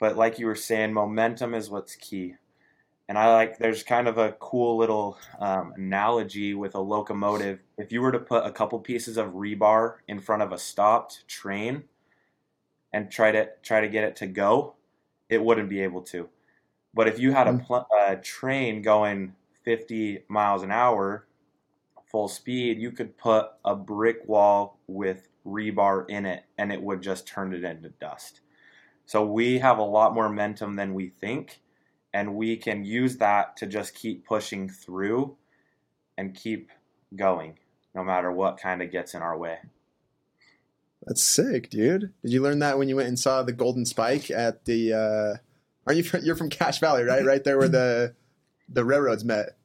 But 0.00 0.16
like 0.16 0.38
you 0.38 0.46
were 0.46 0.54
saying, 0.54 0.92
momentum 0.92 1.54
is 1.54 1.70
what's 1.70 1.94
key. 1.94 2.34
And 3.08 3.16
I 3.16 3.32
like, 3.32 3.58
there's 3.58 3.82
kind 3.82 4.06
of 4.06 4.18
a 4.18 4.32
cool 4.32 4.76
little 4.76 5.18
um, 5.40 5.72
analogy 5.76 6.52
with 6.54 6.74
a 6.74 6.80
locomotive. 6.80 7.60
If 7.78 7.90
you 7.90 8.02
were 8.02 8.12
to 8.12 8.18
put 8.18 8.44
a 8.44 8.52
couple 8.52 8.78
pieces 8.80 9.16
of 9.16 9.28
rebar 9.28 9.96
in 10.08 10.20
front 10.20 10.42
of 10.42 10.52
a 10.52 10.58
stopped 10.58 11.26
train 11.26 11.84
and 12.98 13.12
try 13.12 13.30
to 13.30 13.48
try 13.62 13.80
to 13.80 13.88
get 13.88 14.02
it 14.02 14.16
to 14.16 14.26
go, 14.26 14.74
it 15.28 15.42
wouldn't 15.42 15.68
be 15.68 15.80
able 15.82 16.02
to. 16.02 16.28
But 16.92 17.06
if 17.06 17.20
you 17.20 17.30
had 17.30 17.46
a, 17.46 17.52
hmm. 17.52 17.58
pl- 17.60 17.86
a 18.08 18.16
train 18.16 18.82
going 18.82 19.34
50 19.62 20.24
miles 20.28 20.64
an 20.64 20.72
hour, 20.72 21.26
full 22.10 22.26
speed, 22.26 22.80
you 22.80 22.90
could 22.90 23.16
put 23.16 23.46
a 23.64 23.76
brick 23.76 24.26
wall 24.26 24.80
with 24.88 25.28
rebar 25.46 26.10
in 26.10 26.26
it 26.26 26.44
and 26.58 26.72
it 26.72 26.82
would 26.82 27.00
just 27.00 27.26
turn 27.26 27.54
it 27.54 27.62
into 27.62 27.90
dust. 28.00 28.40
So 29.06 29.24
we 29.24 29.58
have 29.58 29.78
a 29.78 29.82
lot 29.82 30.12
more 30.12 30.28
momentum 30.28 30.74
than 30.74 30.92
we 30.92 31.08
think, 31.08 31.60
and 32.12 32.34
we 32.34 32.56
can 32.56 32.84
use 32.84 33.16
that 33.18 33.56
to 33.58 33.66
just 33.66 33.94
keep 33.94 34.26
pushing 34.26 34.68
through 34.68 35.36
and 36.16 36.34
keep 36.34 36.72
going 37.14 37.58
no 37.94 38.02
matter 38.02 38.32
what 38.32 38.58
kind 38.58 38.82
of 38.82 38.90
gets 38.90 39.14
in 39.14 39.22
our 39.22 39.38
way. 39.38 39.58
That's 41.06 41.22
sick, 41.22 41.70
dude. 41.70 42.12
Did 42.22 42.32
you 42.32 42.42
learn 42.42 42.58
that 42.58 42.78
when 42.78 42.88
you 42.88 42.96
went 42.96 43.08
and 43.08 43.18
saw 43.18 43.42
the 43.42 43.52
Golden 43.52 43.86
Spike 43.86 44.30
at 44.30 44.64
the? 44.64 44.92
Uh, 44.92 45.36
are 45.86 45.94
you 45.94 46.02
from, 46.02 46.24
you're 46.24 46.36
from 46.36 46.50
Cache 46.50 46.80
Valley, 46.80 47.04
right? 47.04 47.24
Right 47.24 47.42
there 47.44 47.56
where 47.58 47.68
the 47.68 48.14
the 48.68 48.84
railroads 48.84 49.24
met. 49.24 49.56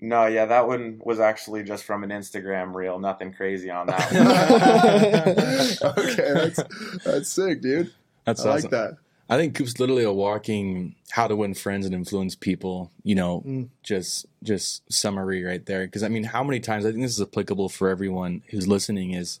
No, 0.00 0.26
yeah, 0.26 0.44
that 0.46 0.66
one 0.66 1.00
was 1.04 1.20
actually 1.20 1.62
just 1.62 1.84
from 1.84 2.02
an 2.02 2.10
Instagram 2.10 2.74
reel. 2.74 2.98
Nothing 2.98 3.32
crazy 3.32 3.70
on 3.70 3.86
that 3.86 5.78
one. 5.82 5.98
okay, 5.98 6.32
that's 6.34 7.04
that's 7.04 7.28
sick, 7.28 7.60
dude. 7.62 7.92
That's 8.24 8.44
I 8.44 8.50
awesome. 8.50 8.62
like 8.62 8.70
that. 8.70 8.96
I 9.30 9.38
think 9.38 9.54
Coop's 9.54 9.78
literally 9.80 10.04
a 10.04 10.12
walking 10.12 10.96
how 11.10 11.26
to 11.26 11.36
win 11.36 11.54
friends 11.54 11.86
and 11.86 11.94
influence 11.94 12.34
people, 12.34 12.90
you 13.04 13.14
know, 13.14 13.42
Mm. 13.46 13.68
just 13.82 14.26
just 14.42 14.82
summary 14.92 15.42
right 15.44 15.64
there. 15.64 15.86
Because 15.86 16.02
I 16.02 16.08
mean, 16.08 16.24
how 16.24 16.44
many 16.44 16.60
times 16.60 16.84
I 16.84 16.90
think 16.90 17.02
this 17.02 17.12
is 17.12 17.22
applicable 17.22 17.68
for 17.70 17.88
everyone 17.88 18.42
who's 18.50 18.68
listening 18.68 19.12
is, 19.12 19.40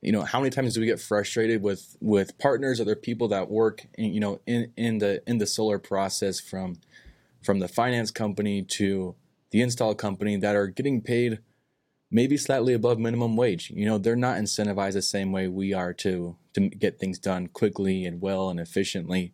you 0.00 0.12
know, 0.12 0.22
how 0.22 0.38
many 0.38 0.50
times 0.50 0.74
do 0.74 0.80
we 0.80 0.86
get 0.86 1.00
frustrated 1.00 1.62
with 1.62 1.96
with 2.00 2.38
partners, 2.38 2.80
other 2.80 2.96
people 2.96 3.28
that 3.28 3.50
work, 3.50 3.86
in, 3.94 4.12
you 4.12 4.20
know, 4.20 4.40
in 4.46 4.72
in 4.76 4.98
the 4.98 5.22
in 5.26 5.38
the 5.38 5.46
solar 5.46 5.78
process 5.78 6.40
from 6.40 6.80
from 7.42 7.58
the 7.58 7.68
finance 7.68 8.10
company 8.10 8.62
to 8.62 9.14
the 9.50 9.60
install 9.62 9.94
company 9.94 10.36
that 10.36 10.54
are 10.54 10.66
getting 10.66 11.00
paid 11.00 11.38
maybe 12.10 12.36
slightly 12.36 12.72
above 12.72 12.98
minimum 12.98 13.36
wage. 13.36 13.70
You 13.70 13.86
know, 13.86 13.98
they're 13.98 14.16
not 14.16 14.38
incentivized 14.38 14.94
the 14.94 15.02
same 15.02 15.32
way 15.32 15.48
we 15.48 15.72
are 15.72 15.92
to 15.94 16.36
to 16.54 16.68
get 16.68 16.98
things 16.98 17.18
done 17.18 17.48
quickly 17.48 18.04
and 18.04 18.20
well 18.20 18.50
and 18.50 18.60
efficiently. 18.60 19.32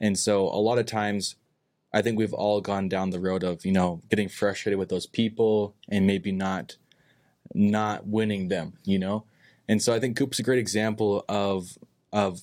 And 0.00 0.18
so 0.18 0.42
a 0.48 0.60
lot 0.60 0.78
of 0.78 0.86
times 0.86 1.36
I 1.92 2.02
think 2.02 2.18
we've 2.18 2.32
all 2.32 2.60
gone 2.60 2.88
down 2.88 3.10
the 3.10 3.20
road 3.20 3.44
of, 3.44 3.64
you 3.64 3.72
know, 3.72 4.02
getting 4.10 4.28
frustrated 4.28 4.78
with 4.78 4.88
those 4.88 5.06
people 5.06 5.74
and 5.88 6.06
maybe 6.06 6.32
not 6.32 6.76
not 7.54 8.06
winning 8.06 8.48
them, 8.48 8.74
you 8.84 8.98
know? 8.98 9.24
And 9.68 9.82
so 9.82 9.94
I 9.94 10.00
think 10.00 10.16
Coop's 10.16 10.38
a 10.38 10.42
great 10.42 10.58
example 10.58 11.24
of 11.28 11.78
of 12.12 12.42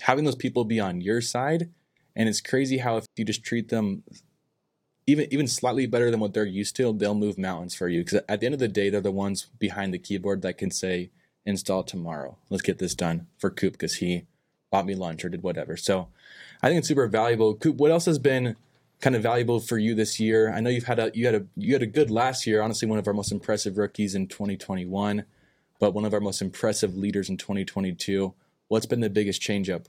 having 0.00 0.24
those 0.24 0.36
people 0.36 0.64
be 0.64 0.80
on 0.80 1.00
your 1.00 1.20
side. 1.20 1.70
And 2.14 2.28
it's 2.28 2.40
crazy 2.40 2.78
how 2.78 2.96
if 2.96 3.06
you 3.16 3.24
just 3.24 3.44
treat 3.44 3.68
them 3.68 4.02
even 5.06 5.26
even 5.32 5.48
slightly 5.48 5.86
better 5.86 6.10
than 6.10 6.20
what 6.20 6.34
they're 6.34 6.44
used 6.44 6.76
to, 6.76 6.92
they'll 6.92 7.14
move 7.14 7.38
mountains 7.38 7.74
for 7.74 7.88
you. 7.88 8.04
Because 8.04 8.20
at 8.28 8.40
the 8.40 8.46
end 8.46 8.54
of 8.54 8.58
the 8.58 8.68
day, 8.68 8.90
they're 8.90 9.00
the 9.00 9.10
ones 9.10 9.46
behind 9.58 9.94
the 9.94 9.98
keyboard 9.98 10.42
that 10.42 10.58
can 10.58 10.70
say, 10.70 11.10
"Install 11.46 11.84
tomorrow. 11.84 12.36
Let's 12.50 12.62
get 12.62 12.78
this 12.78 12.94
done 12.94 13.26
for 13.38 13.50
Coop 13.50 13.72
because 13.72 13.96
he 13.96 14.26
bought 14.70 14.86
me 14.86 14.94
lunch 14.94 15.24
or 15.24 15.28
did 15.28 15.42
whatever." 15.42 15.76
So, 15.76 16.08
I 16.62 16.68
think 16.68 16.80
it's 16.80 16.88
super 16.88 17.06
valuable. 17.06 17.54
Coop, 17.54 17.76
what 17.76 17.90
else 17.90 18.04
has 18.04 18.18
been 18.18 18.56
kind 19.00 19.16
of 19.16 19.22
valuable 19.22 19.60
for 19.60 19.78
you 19.78 19.94
this 19.94 20.20
year? 20.20 20.52
I 20.52 20.60
know 20.60 20.70
you've 20.70 20.84
had 20.84 20.98
a 20.98 21.10
you 21.14 21.24
had 21.24 21.34
a 21.34 21.46
you 21.56 21.72
had 21.72 21.82
a 21.82 21.86
good 21.86 22.10
last 22.10 22.46
year. 22.46 22.60
Honestly, 22.60 22.86
one 22.86 22.98
of 22.98 23.06
our 23.06 23.14
most 23.14 23.32
impressive 23.32 23.78
rookies 23.78 24.14
in 24.14 24.26
2021, 24.26 25.24
but 25.78 25.94
one 25.94 26.04
of 26.04 26.14
our 26.14 26.20
most 26.20 26.42
impressive 26.42 26.96
leaders 26.96 27.28
in 27.28 27.36
2022. 27.36 28.34
What's 28.68 28.86
been 28.86 29.00
the 29.00 29.10
biggest 29.10 29.40
change 29.40 29.70
up 29.70 29.88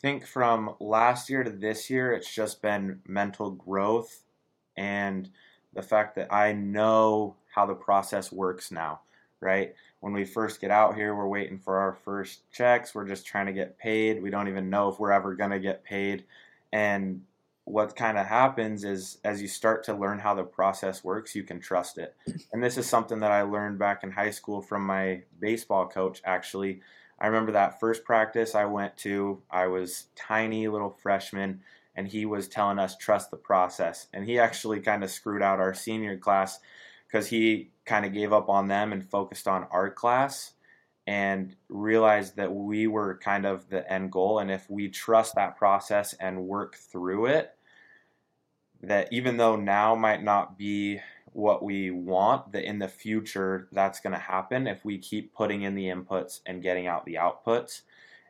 think 0.00 0.26
from 0.26 0.74
last 0.80 1.28
year 1.28 1.44
to 1.44 1.50
this 1.50 1.90
year, 1.90 2.12
it's 2.12 2.32
just 2.32 2.62
been 2.62 3.00
mental 3.06 3.50
growth 3.50 4.22
and 4.76 5.28
the 5.74 5.82
fact 5.82 6.16
that 6.16 6.32
I 6.32 6.52
know 6.52 7.36
how 7.54 7.66
the 7.66 7.74
process 7.74 8.32
works 8.32 8.70
now, 8.70 9.00
right? 9.40 9.74
When 10.00 10.12
we 10.12 10.24
first 10.24 10.60
get 10.60 10.70
out 10.70 10.94
here, 10.94 11.14
we're 11.14 11.28
waiting 11.28 11.58
for 11.58 11.78
our 11.78 11.92
first 11.92 12.50
checks. 12.50 12.94
We're 12.94 13.06
just 13.06 13.26
trying 13.26 13.46
to 13.46 13.52
get 13.52 13.78
paid. 13.78 14.22
We 14.22 14.30
don't 14.30 14.48
even 14.48 14.70
know 14.70 14.88
if 14.88 14.98
we're 14.98 15.12
ever 15.12 15.34
going 15.34 15.50
to 15.50 15.60
get 15.60 15.84
paid. 15.84 16.24
And 16.72 17.22
what 17.64 17.96
kind 17.96 18.18
of 18.18 18.26
happens 18.26 18.84
is 18.84 19.18
as 19.24 19.40
you 19.40 19.48
start 19.48 19.84
to 19.84 19.94
learn 19.94 20.18
how 20.18 20.34
the 20.34 20.42
process 20.42 21.04
works, 21.04 21.34
you 21.34 21.42
can 21.42 21.60
trust 21.60 21.98
it. 21.98 22.14
And 22.52 22.62
this 22.62 22.76
is 22.76 22.88
something 22.88 23.20
that 23.20 23.30
I 23.30 23.42
learned 23.42 23.78
back 23.78 24.02
in 24.02 24.10
high 24.10 24.30
school 24.30 24.60
from 24.60 24.84
my 24.84 25.22
baseball 25.38 25.86
coach, 25.88 26.20
actually. 26.24 26.80
I 27.18 27.26
remember 27.26 27.52
that 27.52 27.78
first 27.78 28.04
practice 28.04 28.54
I 28.54 28.64
went 28.64 28.96
to, 28.98 29.42
I 29.50 29.66
was 29.66 30.06
tiny 30.16 30.66
little 30.68 30.90
freshman, 30.90 31.60
and 31.94 32.08
he 32.08 32.24
was 32.24 32.48
telling 32.48 32.78
us 32.78 32.96
trust 32.96 33.30
the 33.30 33.36
process. 33.36 34.08
And 34.12 34.24
he 34.24 34.38
actually 34.38 34.80
kind 34.80 35.04
of 35.04 35.10
screwed 35.10 35.42
out 35.42 35.60
our 35.60 35.74
senior 35.74 36.16
class 36.16 36.58
because 37.06 37.28
he 37.28 37.70
kind 37.84 38.04
of 38.04 38.12
gave 38.12 38.32
up 38.32 38.48
on 38.48 38.68
them 38.68 38.92
and 38.92 39.08
focused 39.08 39.46
on 39.46 39.66
our 39.70 39.90
class 39.90 40.52
and 41.10 41.56
realized 41.68 42.36
that 42.36 42.54
we 42.54 42.86
were 42.86 43.18
kind 43.18 43.44
of 43.44 43.68
the 43.68 43.92
end 43.92 44.12
goal. 44.12 44.38
And 44.38 44.48
if 44.48 44.70
we 44.70 44.88
trust 44.88 45.34
that 45.34 45.58
process 45.58 46.12
and 46.20 46.46
work 46.46 46.76
through 46.76 47.26
it, 47.26 47.56
that 48.80 49.12
even 49.12 49.36
though 49.36 49.56
now 49.56 49.96
might 49.96 50.22
not 50.22 50.56
be 50.56 51.00
what 51.32 51.64
we 51.64 51.90
want, 51.90 52.52
that 52.52 52.62
in 52.62 52.78
the 52.78 52.86
future 52.86 53.66
that's 53.72 53.98
going 53.98 54.12
to 54.12 54.20
happen 54.20 54.68
if 54.68 54.84
we 54.84 54.98
keep 54.98 55.34
putting 55.34 55.62
in 55.62 55.74
the 55.74 55.86
inputs 55.86 56.42
and 56.46 56.62
getting 56.62 56.86
out 56.86 57.04
the 57.04 57.14
outputs, 57.14 57.80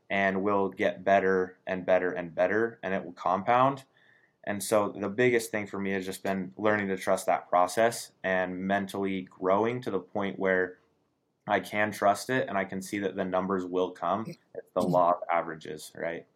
and 0.08 0.42
we'll 0.42 0.70
get 0.70 1.04
better 1.04 1.58
and 1.66 1.84
better 1.84 2.12
and 2.12 2.34
better, 2.34 2.78
and 2.82 2.94
it 2.94 3.04
will 3.04 3.12
compound. 3.12 3.84
And 4.44 4.62
so 4.62 4.88
the 4.98 5.10
biggest 5.10 5.50
thing 5.50 5.66
for 5.66 5.78
me 5.78 5.90
has 5.90 6.06
just 6.06 6.22
been 6.22 6.52
learning 6.56 6.88
to 6.88 6.96
trust 6.96 7.26
that 7.26 7.50
process 7.50 8.12
and 8.24 8.58
mentally 8.58 9.28
growing 9.30 9.82
to 9.82 9.90
the 9.90 9.98
point 9.98 10.38
where 10.38 10.78
I 11.50 11.60
can 11.60 11.90
trust 11.90 12.30
it 12.30 12.48
and 12.48 12.56
I 12.56 12.64
can 12.64 12.80
see 12.80 12.98
that 13.00 13.16
the 13.16 13.24
numbers 13.24 13.64
will 13.64 13.90
come. 13.90 14.26
It's 14.54 14.70
the 14.74 14.82
law 14.82 15.12
of 15.12 15.18
averages, 15.32 15.92
right? 15.96 16.26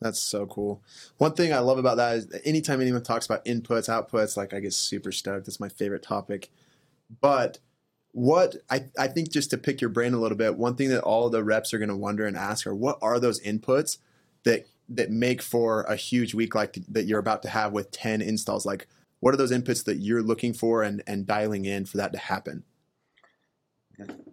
That's 0.00 0.20
so 0.20 0.46
cool. 0.46 0.82
One 1.18 1.32
thing 1.32 1.52
I 1.52 1.58
love 1.58 1.78
about 1.78 1.98
that 1.98 2.16
is 2.16 2.40
anytime 2.44 2.80
anyone 2.80 3.02
talks 3.02 3.26
about 3.26 3.44
inputs, 3.44 3.88
outputs, 3.88 4.36
like 4.36 4.54
I 4.54 4.60
get 4.60 4.72
super 4.72 5.12
stoked. 5.12 5.46
That's 5.46 5.60
my 5.60 5.68
favorite 5.68 6.02
topic. 6.02 6.50
But 7.20 7.58
what 8.12 8.56
I, 8.70 8.86
I 8.98 9.08
think 9.08 9.30
just 9.30 9.50
to 9.50 9.58
pick 9.58 9.80
your 9.80 9.90
brain 9.90 10.14
a 10.14 10.18
little 10.18 10.38
bit, 10.38 10.56
one 10.56 10.74
thing 10.74 10.88
that 10.88 11.02
all 11.02 11.28
the 11.28 11.44
reps 11.44 11.74
are 11.74 11.78
going 11.78 11.90
to 11.90 11.96
wonder 11.96 12.26
and 12.26 12.36
ask 12.36 12.66
are 12.66 12.74
what 12.74 12.98
are 13.02 13.20
those 13.20 13.40
inputs 13.42 13.98
that 14.44 14.66
that 14.88 15.10
make 15.10 15.40
for 15.40 15.82
a 15.82 15.96
huge 15.96 16.34
week 16.34 16.54
like 16.54 16.78
that 16.88 17.04
you're 17.04 17.20
about 17.20 17.42
to 17.42 17.48
have 17.48 17.72
with 17.72 17.92
10 17.92 18.20
installs 18.20 18.66
like 18.66 18.88
what 19.20 19.32
are 19.32 19.36
those 19.36 19.52
inputs 19.52 19.84
that 19.84 19.98
you're 19.98 20.22
looking 20.22 20.52
for 20.52 20.82
and 20.82 21.00
and 21.06 21.26
dialing 21.26 21.64
in 21.64 21.84
for 21.84 21.96
that 21.96 22.12
to 22.12 22.18
happen 22.18 22.64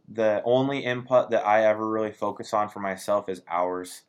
the 0.07 0.41
only 0.45 0.79
input 0.79 1.31
that 1.31 1.45
I 1.45 1.65
ever 1.65 1.87
really 1.87 2.11
focus 2.11 2.53
on 2.53 2.69
for 2.69 2.79
myself 2.79 3.29
is 3.29 3.41
hours. 3.47 4.03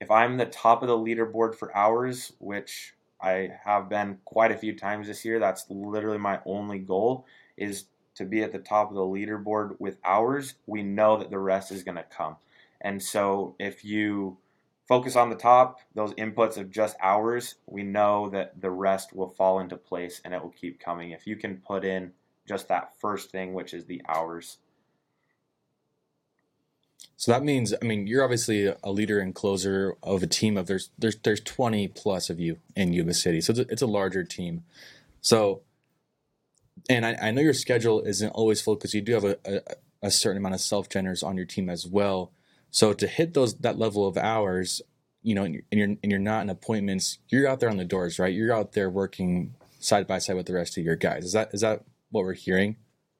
If 0.00 0.10
I'm 0.10 0.36
the 0.36 0.46
top 0.46 0.82
of 0.82 0.88
the 0.88 0.96
leaderboard 0.96 1.54
for 1.54 1.76
hours, 1.76 2.32
which 2.38 2.94
I 3.20 3.50
have 3.64 3.88
been 3.88 4.18
quite 4.24 4.52
a 4.52 4.56
few 4.56 4.74
times 4.74 5.06
this 5.06 5.24
year, 5.24 5.38
that's 5.38 5.66
literally 5.68 6.18
my 6.18 6.40
only 6.46 6.78
goal 6.78 7.26
is 7.56 7.84
to 8.14 8.24
be 8.24 8.42
at 8.42 8.52
the 8.52 8.58
top 8.58 8.90
of 8.90 8.94
the 8.94 9.02
leaderboard 9.02 9.78
with 9.78 9.98
hours. 10.04 10.54
We 10.66 10.82
know 10.82 11.18
that 11.18 11.30
the 11.30 11.38
rest 11.38 11.70
is 11.70 11.82
going 11.82 11.96
to 11.96 12.04
come. 12.04 12.36
And 12.80 13.02
so 13.02 13.54
if 13.58 13.84
you 13.84 14.38
focus 14.88 15.16
on 15.16 15.30
the 15.30 15.36
top, 15.36 15.80
those 15.94 16.14
inputs 16.14 16.56
of 16.56 16.70
just 16.70 16.96
hours, 17.00 17.56
we 17.66 17.82
know 17.82 18.30
that 18.30 18.60
the 18.60 18.70
rest 18.70 19.12
will 19.14 19.28
fall 19.28 19.60
into 19.60 19.76
place 19.76 20.20
and 20.24 20.32
it 20.32 20.42
will 20.42 20.50
keep 20.50 20.80
coming. 20.80 21.10
If 21.10 21.26
you 21.26 21.36
can 21.36 21.58
put 21.58 21.84
in 21.84 22.12
just 22.48 22.68
that 22.68 22.98
first 22.98 23.30
thing, 23.30 23.52
which 23.52 23.74
is 23.74 23.84
the 23.84 24.02
hours. 24.08 24.58
So 27.20 27.32
that 27.32 27.44
means, 27.44 27.74
I 27.74 27.84
mean, 27.84 28.06
you're 28.06 28.24
obviously 28.24 28.72
a 28.82 28.90
leader 28.90 29.20
and 29.20 29.34
closer 29.34 29.94
of 30.02 30.22
a 30.22 30.26
team 30.26 30.56
of 30.56 30.66
there's 30.68 30.88
there's 30.98 31.16
there's 31.16 31.42
20 31.42 31.88
plus 31.88 32.30
of 32.30 32.40
you 32.40 32.56
in 32.74 32.94
Yuba 32.94 33.12
City, 33.12 33.42
so 33.42 33.50
it's 33.50 33.60
a, 33.60 33.66
it's 33.68 33.82
a 33.82 33.86
larger 33.86 34.24
team. 34.24 34.64
So, 35.20 35.60
and 36.88 37.04
I, 37.04 37.18
I 37.20 37.30
know 37.30 37.42
your 37.42 37.52
schedule 37.52 38.00
isn't 38.00 38.30
always 38.30 38.62
full 38.62 38.74
because 38.74 38.94
you 38.94 39.02
do 39.02 39.12
have 39.12 39.24
a, 39.24 39.36
a, 39.44 39.60
a 40.04 40.10
certain 40.10 40.38
amount 40.38 40.54
of 40.54 40.62
self 40.62 40.88
generators 40.88 41.22
on 41.22 41.36
your 41.36 41.44
team 41.44 41.68
as 41.68 41.86
well. 41.86 42.32
So 42.70 42.94
to 42.94 43.06
hit 43.06 43.34
those 43.34 43.54
that 43.56 43.78
level 43.78 44.08
of 44.08 44.16
hours, 44.16 44.80
you 45.22 45.34
know, 45.34 45.44
and 45.44 45.52
you're, 45.52 45.64
and 45.70 45.78
you're 45.78 45.88
and 46.02 46.10
you're 46.10 46.18
not 46.18 46.40
in 46.40 46.48
appointments, 46.48 47.18
you're 47.28 47.46
out 47.46 47.60
there 47.60 47.68
on 47.68 47.76
the 47.76 47.84
doors, 47.84 48.18
right? 48.18 48.32
You're 48.32 48.54
out 48.54 48.72
there 48.72 48.88
working 48.88 49.56
side 49.78 50.06
by 50.06 50.20
side 50.20 50.36
with 50.36 50.46
the 50.46 50.54
rest 50.54 50.78
of 50.78 50.84
your 50.84 50.96
guys. 50.96 51.26
Is 51.26 51.32
that 51.32 51.50
is 51.52 51.60
that 51.60 51.84
what 52.10 52.24
we're 52.24 52.32
hearing? 52.32 52.76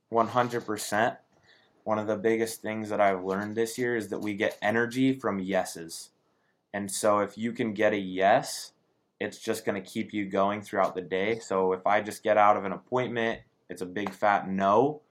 One 0.08 0.28
hundred 0.28 0.64
percent 0.64 1.16
one 1.84 1.98
of 1.98 2.06
the 2.06 2.16
biggest 2.16 2.62
things 2.62 2.88
that 2.90 3.00
I've 3.00 3.24
learned 3.24 3.56
this 3.56 3.78
year 3.78 3.96
is 3.96 4.08
that 4.08 4.20
we 4.20 4.34
get 4.34 4.58
energy 4.62 5.18
from 5.18 5.38
yeses. 5.38 6.10
And 6.72 6.90
so 6.90 7.18
if 7.20 7.36
you 7.36 7.52
can 7.52 7.74
get 7.74 7.92
a 7.92 7.98
yes, 7.98 8.72
it's 9.20 9.38
just 9.38 9.64
going 9.64 9.80
to 9.80 9.90
keep 9.90 10.12
you 10.12 10.26
going 10.26 10.62
throughout 10.62 10.94
the 10.94 11.02
day. 11.02 11.38
So 11.38 11.72
if 11.72 11.86
I 11.86 12.00
just 12.00 12.22
get 12.22 12.38
out 12.38 12.56
of 12.56 12.64
an 12.64 12.72
appointment, 12.72 13.40
it's 13.68 13.82
a 13.82 13.86
big 13.86 14.12
fat 14.12 14.48
no. 14.48 15.02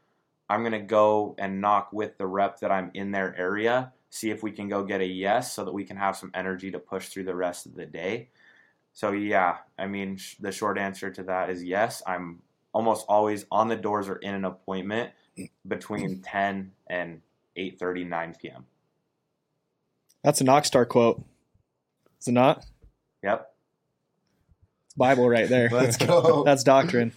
I'm 0.50 0.62
going 0.62 0.72
to 0.72 0.80
go 0.80 1.36
and 1.38 1.62
knock 1.62 1.94
with 1.94 2.18
the 2.18 2.26
rep 2.26 2.60
that 2.62 2.72
I'm 2.72 2.90
in 2.94 3.12
their 3.12 3.38
area, 3.38 3.94
see 4.10 4.32
if 4.32 4.42
we 4.42 4.52
can 4.52 4.68
go 4.68 4.84
get 4.84 5.02
a 5.02 5.06
yes 5.06 5.54
so 5.54 5.64
that 5.64 5.74
we 5.74 5.84
can 5.84 5.98
have 5.98 6.18
some 6.18 6.32
energy 6.34 6.72
to 6.72 6.80
push 6.80 7.10
through 7.10 7.26
the 7.26 7.36
rest 7.36 7.68
of 7.68 7.76
the 7.76 7.86
day. 7.86 8.30
So, 8.94 9.12
yeah, 9.12 9.58
I 9.78 9.86
mean, 9.86 10.18
sh- 10.18 10.38
the 10.40 10.52
short 10.52 10.80
answer 10.80 11.12
to 11.12 11.24
that 11.24 11.52
is 11.52 11.64
yes. 11.64 12.02
I'm 12.08 12.42
almost 12.74 13.06
always 13.08 13.46
on 13.52 13.68
the 13.68 13.76
doors 13.76 14.10
or 14.10 14.16
in 14.16 14.34
an 14.34 14.46
appointment 14.46 15.12
between 15.68 16.22
10 16.22 16.72
and 16.88 17.22
8.30, 17.58 18.08
9 18.08 18.36
p.m. 18.42 18.66
That's 20.24 20.42
a 20.42 20.44
Knockstar 20.44 20.88
quote. 20.88 21.24
Is 22.20 22.28
it 22.28 22.34
not? 22.34 22.66
Yep. 23.24 23.54
Bible 24.98 25.30
right 25.30 25.48
there. 25.48 25.70
let's 25.72 25.98
go 25.98 26.44
That's 26.46 26.64
doctrine. 26.64 27.14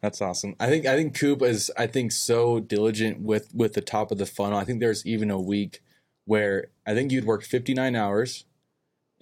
That's 0.00 0.20
awesome. 0.20 0.56
I 0.60 0.68
think 0.68 0.86
I 0.86 0.96
think 0.96 1.18
Coop 1.18 1.42
is 1.42 1.70
I 1.76 1.86
think 1.86 2.12
so 2.12 2.60
diligent 2.60 3.20
with 3.20 3.54
with 3.54 3.74
the 3.74 3.80
top 3.80 4.10
of 4.10 4.18
the 4.18 4.26
funnel. 4.26 4.58
I 4.58 4.64
think 4.64 4.80
there's 4.80 5.04
even 5.04 5.30
a 5.30 5.40
week 5.40 5.82
where 6.24 6.68
I 6.86 6.94
think 6.94 7.12
you'd 7.12 7.24
work 7.24 7.42
59 7.42 7.96
hours, 7.96 8.44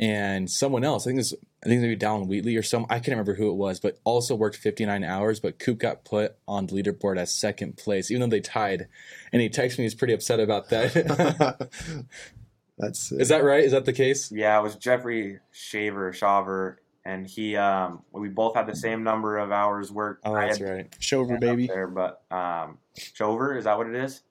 and 0.01 0.51
someone 0.51 0.85
else 0.85 1.07
I 1.07 1.11
think 1.11 1.21
it's 1.21 1.35
I 1.65 1.69
think 1.69 1.81
maybe 1.81 1.97
Dallin 1.97 2.27
Wheatley 2.27 2.57
or 2.57 2.63
some 2.63 2.85
I 2.91 2.97
can't 2.97 3.09
remember 3.09 3.35
who 3.35 3.51
it 3.51 3.55
was, 3.55 3.81
but 3.81 3.99
also 4.05 4.35
worked 4.35 4.57
59 4.57 5.03
hours. 5.03 5.41
But 5.41 5.59
Coop 5.59 5.79
got 5.79 6.05
put 6.05 6.37
on 6.47 6.67
the 6.67 6.75
leaderboard 6.75 7.17
as 7.19 7.33
second 7.33 7.79
place, 7.79 8.11
even 8.11 8.21
though 8.21 8.35
they 8.35 8.41
tied. 8.41 8.89
And 9.33 9.41
he 9.41 9.49
texted 9.49 9.79
me; 9.79 9.85
he's 9.85 9.95
pretty 9.95 10.13
upset 10.13 10.41
about 10.41 10.69
that. 10.69 11.71
that's 12.79 13.13
Is 13.13 13.29
that 13.29 13.45
right? 13.45 13.65
Is 13.65 13.73
that 13.73 13.87
the 13.87 13.95
case? 13.95 14.31
Yeah, 14.31 14.59
it 14.59 14.63
was 14.63 14.77
Jeffrey 14.77 15.41
Shaver, 15.53 16.13
Shaver, 16.13 16.83
and 17.07 17.27
he, 17.27 17.57
um, 17.57 18.03
we 18.13 18.29
both 18.29 18.57
had 18.57 18.67
the 18.67 18.77
same 18.77 19.03
number 19.03 19.39
of 19.39 19.51
hours 19.51 19.91
worked. 19.91 20.23
Oh, 20.27 20.35
that's 20.35 20.61
right. 20.61 20.95
Shover, 20.99 21.39
baby. 21.39 21.67
There, 21.67 21.87
but 21.87 22.23
um, 22.31 22.79
Shover, 23.15 23.57
is 23.57 23.65
that 23.65 23.79
what 23.79 23.87
it 23.87 23.95
is? 23.95 24.23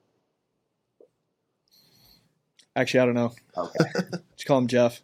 Actually, 2.76 3.00
I 3.00 3.06
don't 3.06 3.14
know. 3.14 3.32
Okay. 3.56 3.84
Just 4.36 4.46
call 4.46 4.58
him 4.58 4.66
Jeff. 4.66 5.02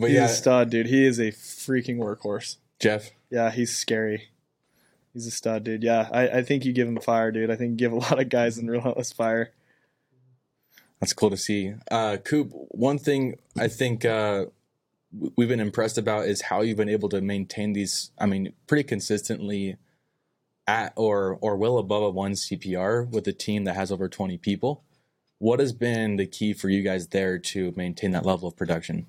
But 0.00 0.08
he's 0.08 0.16
yeah, 0.16 0.24
a 0.24 0.28
stud, 0.28 0.70
dude. 0.70 0.86
He 0.86 1.04
is 1.04 1.18
a 1.18 1.30
freaking 1.30 1.98
workhorse. 1.98 2.56
Jeff. 2.78 3.10
Yeah, 3.30 3.50
he's 3.50 3.76
scary. 3.76 4.28
He's 5.12 5.26
a 5.26 5.30
stud, 5.30 5.64
dude. 5.64 5.82
Yeah, 5.82 6.08
I, 6.10 6.28
I 6.38 6.42
think 6.42 6.64
you 6.64 6.72
give 6.72 6.88
him 6.88 6.98
fire, 7.00 7.30
dude. 7.30 7.50
I 7.50 7.56
think 7.56 7.72
you 7.72 7.76
give 7.76 7.92
a 7.92 7.96
lot 7.96 8.18
of 8.18 8.30
guys 8.30 8.56
in 8.56 8.66
relentless 8.70 9.12
fire. 9.12 9.50
That's 10.98 11.12
cool 11.12 11.28
to 11.30 11.36
see. 11.36 11.74
Uh, 11.90 12.16
Coop, 12.16 12.50
one 12.52 12.98
thing 12.98 13.38
I 13.58 13.68
think 13.68 14.06
uh, 14.06 14.46
we've 15.36 15.48
been 15.48 15.60
impressed 15.60 15.98
about 15.98 16.26
is 16.26 16.42
how 16.42 16.62
you've 16.62 16.78
been 16.78 16.88
able 16.88 17.10
to 17.10 17.20
maintain 17.20 17.74
these. 17.74 18.10
I 18.18 18.24
mean, 18.24 18.54
pretty 18.66 18.84
consistently 18.84 19.76
at 20.66 20.94
or 20.96 21.38
or 21.42 21.56
well 21.56 21.76
above 21.76 22.02
a 22.02 22.10
one 22.10 22.32
CPR 22.32 23.06
with 23.08 23.28
a 23.28 23.32
team 23.32 23.64
that 23.64 23.76
has 23.76 23.92
over 23.92 24.08
twenty 24.08 24.38
people. 24.38 24.82
What 25.40 25.58
has 25.58 25.72
been 25.72 26.14
the 26.14 26.26
key 26.26 26.52
for 26.52 26.68
you 26.68 26.82
guys 26.82 27.08
there 27.08 27.36
to 27.38 27.74
maintain 27.76 28.12
that 28.12 28.24
level 28.24 28.46
of 28.46 28.56
production? 28.56 29.06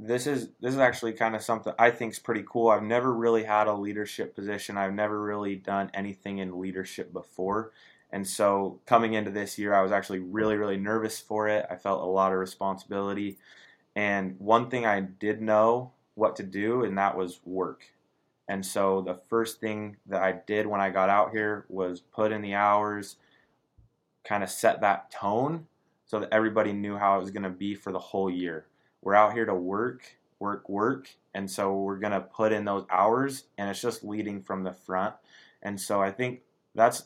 this 0.00 0.28
is 0.28 0.50
this 0.60 0.72
is 0.72 0.78
actually 0.78 1.12
kind 1.12 1.34
of 1.34 1.42
something 1.42 1.72
I 1.76 1.90
think 1.90 2.12
is 2.12 2.18
pretty 2.20 2.44
cool. 2.48 2.68
I've 2.68 2.84
never 2.84 3.12
really 3.12 3.42
had 3.42 3.66
a 3.66 3.74
leadership 3.74 4.34
position. 4.34 4.76
I've 4.76 4.94
never 4.94 5.20
really 5.20 5.56
done 5.56 5.90
anything 5.92 6.38
in 6.38 6.60
leadership 6.60 7.12
before. 7.12 7.72
And 8.10 8.26
so 8.26 8.80
coming 8.86 9.14
into 9.14 9.32
this 9.32 9.58
year, 9.58 9.74
I 9.74 9.82
was 9.82 9.92
actually 9.92 10.20
really, 10.20 10.56
really 10.56 10.76
nervous 10.76 11.18
for 11.18 11.48
it. 11.48 11.66
I 11.68 11.74
felt 11.74 12.00
a 12.00 12.06
lot 12.06 12.32
of 12.32 12.38
responsibility. 12.38 13.38
And 13.96 14.36
one 14.38 14.70
thing 14.70 14.86
I 14.86 15.00
did 15.00 15.42
know 15.42 15.92
what 16.14 16.36
to 16.36 16.44
do, 16.44 16.84
and 16.84 16.96
that 16.96 17.16
was 17.16 17.40
work. 17.44 17.84
And 18.48 18.64
so 18.64 19.02
the 19.02 19.20
first 19.28 19.60
thing 19.60 19.96
that 20.06 20.22
I 20.22 20.32
did 20.46 20.66
when 20.66 20.80
I 20.80 20.90
got 20.90 21.10
out 21.10 21.32
here 21.32 21.66
was 21.68 22.00
put 22.00 22.32
in 22.32 22.40
the 22.40 22.54
hours, 22.54 23.16
kind 24.28 24.42
of 24.42 24.50
set 24.50 24.82
that 24.82 25.10
tone 25.10 25.66
so 26.04 26.20
that 26.20 26.28
everybody 26.32 26.72
knew 26.72 26.96
how 26.96 27.16
it 27.16 27.20
was 27.20 27.30
going 27.30 27.42
to 27.42 27.50
be 27.50 27.74
for 27.74 27.92
the 27.92 27.98
whole 27.98 28.30
year. 28.30 28.66
We're 29.02 29.14
out 29.14 29.32
here 29.32 29.46
to 29.46 29.54
work, 29.54 30.16
work, 30.38 30.68
work. 30.68 31.14
And 31.34 31.50
so 31.50 31.74
we're 31.74 31.98
going 31.98 32.12
to 32.12 32.20
put 32.20 32.52
in 32.52 32.64
those 32.64 32.84
hours 32.90 33.44
and 33.56 33.70
it's 33.70 33.80
just 33.80 34.04
leading 34.04 34.42
from 34.42 34.64
the 34.64 34.72
front. 34.72 35.14
And 35.62 35.80
so 35.80 36.02
I 36.02 36.10
think 36.10 36.40
that's 36.74 37.04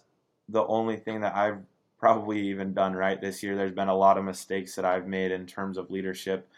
the 0.48 0.64
only 0.66 0.96
thing 0.96 1.20
that 1.20 1.34
I've 1.34 1.58
probably 1.98 2.48
even 2.48 2.74
done 2.74 2.94
right 2.94 3.20
this 3.20 3.42
year. 3.42 3.56
There's 3.56 3.72
been 3.72 3.88
a 3.88 3.96
lot 3.96 4.18
of 4.18 4.24
mistakes 4.24 4.74
that 4.74 4.84
I've 4.84 5.06
made 5.06 5.30
in 5.30 5.46
terms 5.46 5.78
of 5.78 5.90
leadership 5.90 6.48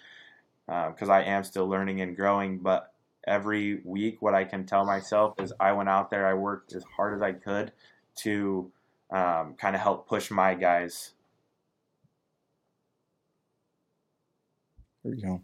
because 0.66 1.08
uh, 1.10 1.12
I 1.12 1.22
am 1.22 1.44
still 1.44 1.68
learning 1.68 2.00
and 2.00 2.16
growing. 2.16 2.58
But 2.58 2.92
every 3.26 3.80
week, 3.84 4.22
what 4.22 4.34
I 4.34 4.44
can 4.44 4.64
tell 4.64 4.84
myself 4.86 5.38
is 5.40 5.52
I 5.60 5.72
went 5.72 5.90
out 5.90 6.10
there, 6.10 6.26
I 6.26 6.34
worked 6.34 6.74
as 6.74 6.84
hard 6.96 7.14
as 7.14 7.22
I 7.22 7.32
could 7.32 7.72
to 8.16 8.70
um, 9.10 9.54
kind 9.54 9.74
of 9.74 9.82
help 9.82 10.08
push 10.08 10.30
my 10.30 10.54
guys. 10.54 11.12
There 15.02 15.14
you 15.14 15.22
go. 15.22 15.42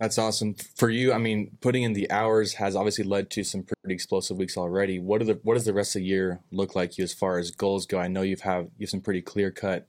That's 0.00 0.18
awesome 0.18 0.54
for 0.76 0.90
you. 0.90 1.12
I 1.12 1.18
mean, 1.18 1.56
putting 1.60 1.84
in 1.84 1.92
the 1.92 2.10
hours 2.10 2.54
has 2.54 2.74
obviously 2.74 3.04
led 3.04 3.30
to 3.30 3.44
some 3.44 3.62
pretty 3.62 3.94
explosive 3.94 4.36
weeks 4.36 4.56
already. 4.56 4.98
What 4.98 5.22
are 5.22 5.24
the 5.24 5.40
what 5.44 5.54
does 5.54 5.64
the 5.64 5.72
rest 5.72 5.94
of 5.94 6.00
the 6.00 6.06
year 6.06 6.40
look 6.50 6.74
like 6.74 6.98
you 6.98 7.04
as 7.04 7.14
far 7.14 7.38
as 7.38 7.52
goals 7.52 7.86
go? 7.86 7.98
I 7.98 8.08
know 8.08 8.22
you've 8.22 8.40
have 8.40 8.64
you 8.76 8.84
have 8.84 8.90
some 8.90 9.00
pretty 9.00 9.22
clear 9.22 9.52
cut 9.52 9.86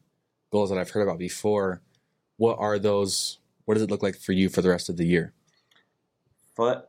goals 0.52 0.70
that 0.70 0.78
I've 0.78 0.92
heard 0.92 1.02
about 1.02 1.18
before. 1.18 1.82
What 2.38 2.58
are 2.60 2.78
those? 2.78 3.40
What 3.66 3.74
does 3.74 3.84
it 3.84 3.90
look 3.90 4.04
like 4.04 4.16
for 4.16 4.32
you 4.32 4.48
for 4.48 4.62
the 4.62 4.70
rest 4.70 4.90
of 4.90 4.98
the 4.98 5.06
year? 5.06 5.34
Foot 6.56 6.86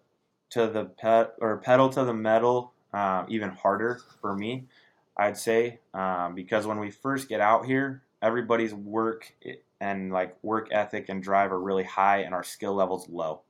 to 0.51 0.67
the 0.67 0.85
pet 0.85 1.35
or 1.41 1.57
pedal 1.57 1.89
to 1.89 2.05
the 2.05 2.15
metal, 2.15 2.75
uh, 2.93 3.25
even 3.29 3.49
harder 3.51 4.01
for 4.21 4.37
me. 4.37 4.67
I'd 5.17 5.37
say 5.37 5.81
um, 5.95 6.35
because 6.35 6.67
when 6.67 6.79
we 6.79 6.91
first 6.91 7.29
get 7.29 7.41
out 7.41 7.67
here, 7.67 8.03
everybody's 8.21 8.75
work 8.75 9.33
and 9.81 10.13
like 10.13 10.37
work 10.43 10.69
ethic 10.71 11.09
and 11.09 11.23
drive 11.23 11.53
are 11.53 11.61
really 11.61 11.85
high 11.85 12.19
and 12.19 12.35
our 12.35 12.45
skill 12.45 12.75
levels 12.75 13.09
low. 13.09 13.43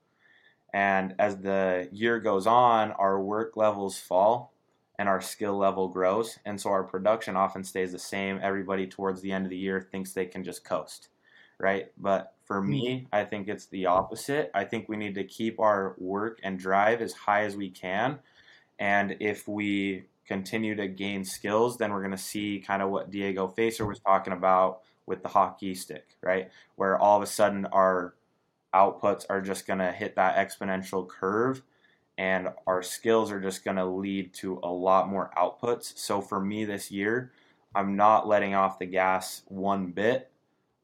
And 0.72 1.14
as 1.18 1.38
the 1.38 1.88
year 1.92 2.20
goes 2.20 2.46
on, 2.46 2.92
our 2.92 3.20
work 3.20 3.56
levels 3.56 3.98
fall 3.98 4.52
and 4.98 5.08
our 5.08 5.20
skill 5.20 5.56
level 5.56 5.88
grows. 5.88 6.38
And 6.44 6.60
so 6.60 6.70
our 6.70 6.84
production 6.84 7.36
often 7.36 7.64
stays 7.64 7.92
the 7.92 7.98
same. 7.98 8.40
Everybody 8.42 8.86
towards 8.86 9.20
the 9.20 9.32
end 9.32 9.46
of 9.46 9.50
the 9.50 9.56
year 9.56 9.80
thinks 9.80 10.12
they 10.12 10.26
can 10.26 10.44
just 10.44 10.64
coast, 10.64 11.08
right? 11.58 11.90
But 11.96 12.34
for 12.44 12.62
me, 12.62 13.00
hmm. 13.00 13.06
I 13.12 13.24
think 13.24 13.48
it's 13.48 13.66
the 13.66 13.86
opposite. 13.86 14.50
I 14.54 14.64
think 14.64 14.88
we 14.88 14.96
need 14.96 15.14
to 15.14 15.24
keep 15.24 15.60
our 15.60 15.94
work 15.98 16.40
and 16.42 16.58
drive 16.58 17.00
as 17.02 17.12
high 17.12 17.44
as 17.44 17.56
we 17.56 17.70
can. 17.70 18.18
And 18.78 19.16
if 19.20 19.48
we 19.48 20.04
continue 20.26 20.74
to 20.74 20.88
gain 20.88 21.24
skills, 21.24 21.76
then 21.76 21.92
we're 21.92 22.00
going 22.00 22.10
to 22.10 22.18
see 22.18 22.62
kind 22.64 22.82
of 22.82 22.90
what 22.90 23.10
Diego 23.10 23.48
Facer 23.48 23.86
was 23.86 24.00
talking 24.00 24.32
about 24.32 24.80
with 25.06 25.22
the 25.22 25.28
hockey 25.28 25.74
stick, 25.74 26.16
right? 26.22 26.50
Where 26.74 26.98
all 26.98 27.16
of 27.16 27.22
a 27.22 27.26
sudden 27.26 27.66
our 27.66 28.14
outputs 28.74 29.24
are 29.30 29.40
just 29.40 29.66
going 29.66 29.78
to 29.78 29.92
hit 29.92 30.16
that 30.16 30.36
exponential 30.36 31.06
curve 31.06 31.62
and 32.18 32.48
our 32.66 32.82
skills 32.82 33.30
are 33.30 33.40
just 33.40 33.64
going 33.64 33.76
to 33.76 33.84
lead 33.84 34.32
to 34.34 34.58
a 34.62 34.68
lot 34.68 35.08
more 35.08 35.30
outputs. 35.36 35.96
So 35.98 36.20
for 36.20 36.40
me 36.40 36.64
this 36.64 36.90
year, 36.90 37.32
I'm 37.74 37.94
not 37.94 38.26
letting 38.26 38.54
off 38.54 38.78
the 38.78 38.86
gas 38.86 39.42
one 39.46 39.88
bit. 39.88 40.30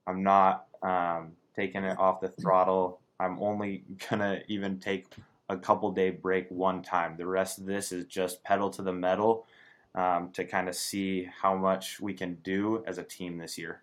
I'm 0.07 0.23
not 0.23 0.67
um, 0.83 1.33
taking 1.57 1.85
it 1.85 1.99
off 1.99 2.21
the 2.21 2.29
throttle. 2.29 3.01
I'm 3.19 3.43
only 3.43 3.85
going 4.11 4.21
to 4.21 4.43
even 4.49 4.79
take 4.79 5.07
a 5.53 5.57
couple 5.57 5.91
day 5.93 6.11
break 6.11 6.51
one 6.51 6.83
time. 6.83 7.17
The 7.17 7.27
rest 7.27 7.59
of 7.59 7.67
this 7.67 7.93
is 7.93 8.07
just 8.07 8.43
pedal 8.43 8.71
to 8.71 8.83
the 8.83 8.93
metal 8.93 9.47
um, 9.95 10.31
to 10.33 10.45
kind 10.45 10.69
of 10.69 10.75
see 10.75 11.29
how 11.41 11.55
much 11.55 12.01
we 12.01 12.15
can 12.15 12.35
do 12.43 12.83
as 12.87 12.99
a 12.99 13.03
team 13.03 13.39
this 13.39 13.59
year. 13.59 13.83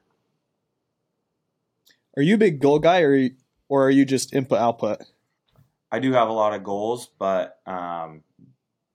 Are 2.17 2.23
you 2.23 2.36
a 2.36 2.38
big 2.38 2.60
goal 2.60 2.79
guy, 2.79 3.01
or 3.01 3.29
or 3.69 3.86
are 3.86 3.89
you 3.89 4.03
just 4.03 4.34
input 4.34 4.58
output? 4.58 5.03
I 5.91 5.99
do 5.99 6.12
have 6.13 6.27
a 6.27 6.34
lot 6.34 6.53
of 6.53 6.63
goals, 6.63 7.10
but 7.17 7.60
um, 7.65 8.23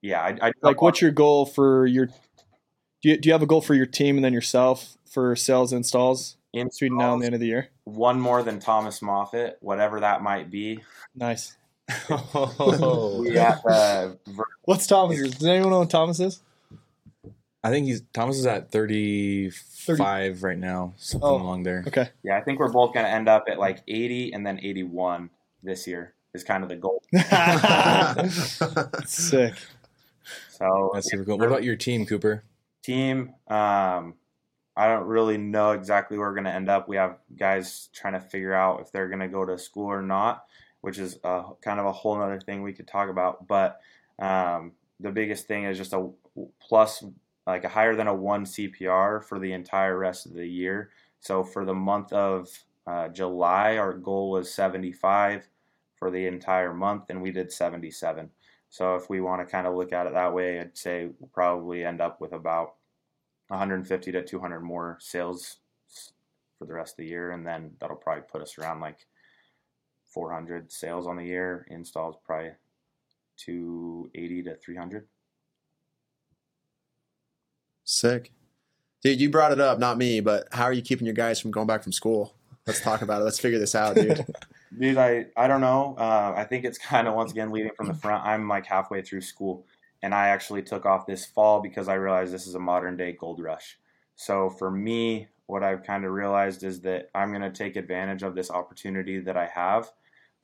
yeah, 0.02 0.20
I, 0.20 0.48
I 0.48 0.52
like. 0.62 0.82
What's 0.82 1.00
your 1.00 1.12
goal 1.12 1.46
for 1.46 1.86
your? 1.86 2.06
Do 2.06 3.10
you, 3.10 3.18
do 3.18 3.28
you 3.28 3.32
have 3.32 3.42
a 3.42 3.46
goal 3.46 3.60
for 3.60 3.74
your 3.74 3.86
team 3.86 4.16
and 4.16 4.24
then 4.24 4.32
yourself 4.32 4.96
for 5.10 5.34
sales 5.36 5.72
installs? 5.72 6.36
In 6.52 6.68
between 6.68 6.96
now 6.96 7.14
and 7.14 7.20
the 7.20 7.26
end 7.26 7.34
of 7.34 7.40
the 7.40 7.48
year, 7.48 7.70
one 7.82 8.20
more 8.20 8.44
than 8.44 8.60
Thomas 8.60 9.02
Moffat, 9.02 9.58
whatever 9.60 9.98
that 10.00 10.22
might 10.22 10.50
be. 10.50 10.80
Nice. 11.12 11.56
Oh. 12.10 13.24
uh, 13.66 14.12
What's 14.64 14.86
Thomas's? 14.86 15.34
Does 15.34 15.46
anyone 15.46 15.70
know 15.70 15.80
what 15.80 15.90
Thomas 15.90 16.20
is? 16.20 16.40
I 17.62 17.70
think 17.70 17.86
he's 17.86 18.02
Thomas 18.12 18.38
is 18.38 18.46
at 18.46 18.70
35 18.70 19.54
30. 19.96 20.40
right 20.46 20.58
now, 20.58 20.94
something 20.96 21.28
oh, 21.28 21.36
along 21.36 21.62
there. 21.62 21.84
Okay. 21.86 22.10
Yeah, 22.22 22.36
I 22.36 22.42
think 22.42 22.58
we're 22.58 22.70
both 22.70 22.92
going 22.92 23.06
to 23.06 23.10
end 23.10 23.28
up 23.28 23.44
at 23.48 23.58
like 23.58 23.82
80 23.88 24.32
and 24.34 24.46
then 24.46 24.60
81 24.62 25.30
this 25.62 25.86
year 25.86 26.14
is 26.34 26.44
kind 26.44 26.62
of 26.62 26.68
the 26.68 26.76
goal. 26.76 27.02
Sick. 29.06 29.54
So 30.50 30.90
that's 30.92 31.10
super 31.10 31.24
cool. 31.24 31.38
What 31.38 31.48
about 31.48 31.64
your 31.64 31.76
team, 31.76 32.04
Cooper? 32.06 32.44
Team, 32.82 33.34
um, 33.48 34.14
I 34.76 34.88
don't 34.88 35.06
really 35.06 35.38
know 35.38 35.70
exactly 35.72 36.18
where 36.18 36.28
we're 36.28 36.34
going 36.34 36.44
to 36.44 36.52
end 36.52 36.68
up. 36.68 36.88
We 36.88 36.96
have 36.96 37.16
guys 37.36 37.88
trying 37.94 38.14
to 38.14 38.20
figure 38.20 38.52
out 38.52 38.80
if 38.80 38.92
they're 38.92 39.08
going 39.08 39.20
to 39.20 39.28
go 39.28 39.44
to 39.44 39.58
school 39.58 39.86
or 39.86 40.02
not, 40.02 40.44
which 40.84 40.98
is 40.98 41.18
a, 41.24 41.44
kind 41.62 41.80
of 41.80 41.86
a 41.86 41.92
whole 41.92 42.20
other 42.20 42.38
thing 42.38 42.62
we 42.62 42.74
could 42.74 42.86
talk 42.86 43.08
about. 43.08 43.48
But 43.48 43.80
um, 44.18 44.72
the 45.00 45.10
biggest 45.10 45.46
thing 45.46 45.64
is 45.64 45.78
just 45.78 45.94
a 45.94 46.10
plus 46.60 47.02
like 47.46 47.64
a 47.64 47.70
higher 47.70 47.96
than 47.96 48.06
a 48.06 48.14
one 48.14 48.44
CPR 48.44 49.24
for 49.24 49.38
the 49.38 49.54
entire 49.54 49.96
rest 49.96 50.26
of 50.26 50.34
the 50.34 50.46
year. 50.46 50.90
So 51.20 51.42
for 51.42 51.64
the 51.64 51.72
month 51.72 52.12
of 52.12 52.50
uh, 52.86 53.08
July, 53.08 53.78
our 53.78 53.94
goal 53.94 54.30
was 54.30 54.52
75 54.52 55.48
for 55.96 56.10
the 56.10 56.26
entire 56.26 56.74
month, 56.74 57.04
and 57.08 57.22
we 57.22 57.30
did 57.30 57.50
77. 57.50 58.28
So 58.68 58.94
if 58.94 59.08
we 59.08 59.22
want 59.22 59.40
to 59.40 59.50
kind 59.50 59.66
of 59.66 59.74
look 59.74 59.94
at 59.94 60.06
it 60.06 60.12
that 60.12 60.34
way, 60.34 60.60
I'd 60.60 60.76
say 60.76 61.08
we'll 61.18 61.30
probably 61.32 61.82
end 61.82 62.02
up 62.02 62.20
with 62.20 62.34
about 62.34 62.74
150 63.48 64.12
to 64.12 64.22
200 64.22 64.60
more 64.60 64.98
sales 65.00 65.56
for 66.58 66.66
the 66.66 66.74
rest 66.74 66.92
of 66.92 66.96
the 66.98 67.06
year, 67.06 67.30
and 67.30 67.46
then 67.46 67.70
that'll 67.80 67.96
probably 67.96 68.24
put 68.30 68.42
us 68.42 68.58
around 68.58 68.80
like 68.80 69.06
400 70.14 70.70
sales 70.72 71.06
on 71.06 71.16
the 71.16 71.24
year. 71.24 71.66
Installs 71.68 72.16
probably 72.24 72.52
280 73.36 74.42
to 74.44 74.56
300. 74.56 75.06
Sick. 77.82 78.32
Dude, 79.02 79.20
you 79.20 79.28
brought 79.28 79.52
it 79.52 79.60
up, 79.60 79.78
not 79.78 79.98
me, 79.98 80.20
but 80.20 80.48
how 80.52 80.64
are 80.64 80.72
you 80.72 80.80
keeping 80.80 81.04
your 81.04 81.14
guys 81.14 81.38
from 81.38 81.50
going 81.50 81.66
back 81.66 81.82
from 81.82 81.92
school? 81.92 82.34
Let's 82.66 82.80
talk 82.80 83.02
about 83.02 83.20
it. 83.20 83.24
Let's 83.24 83.38
figure 83.38 83.58
this 83.58 83.74
out, 83.74 83.96
dude. 83.96 84.24
dude, 84.78 84.96
I, 84.96 85.26
I 85.36 85.46
don't 85.46 85.60
know. 85.60 85.94
Uh, 85.98 86.32
I 86.34 86.44
think 86.44 86.64
it's 86.64 86.78
kind 86.78 87.06
of 87.06 87.14
once 87.14 87.32
again 87.32 87.50
leading 87.50 87.72
from 87.76 87.88
the 87.88 87.94
front. 87.94 88.24
I'm 88.24 88.48
like 88.48 88.64
halfway 88.64 89.02
through 89.02 89.20
school, 89.20 89.66
and 90.02 90.14
I 90.14 90.28
actually 90.28 90.62
took 90.62 90.86
off 90.86 91.06
this 91.06 91.26
fall 91.26 91.60
because 91.60 91.88
I 91.88 91.94
realized 91.94 92.32
this 92.32 92.46
is 92.46 92.54
a 92.54 92.60
modern 92.60 92.96
day 92.96 93.12
gold 93.12 93.40
rush. 93.40 93.78
So 94.16 94.48
for 94.48 94.70
me, 94.70 95.28
what 95.46 95.62
I've 95.62 95.82
kind 95.82 96.06
of 96.06 96.12
realized 96.12 96.62
is 96.62 96.80
that 96.82 97.10
I'm 97.14 97.30
going 97.30 97.42
to 97.42 97.50
take 97.50 97.76
advantage 97.76 98.22
of 98.22 98.34
this 98.34 98.50
opportunity 98.50 99.20
that 99.20 99.36
I 99.36 99.46
have. 99.46 99.90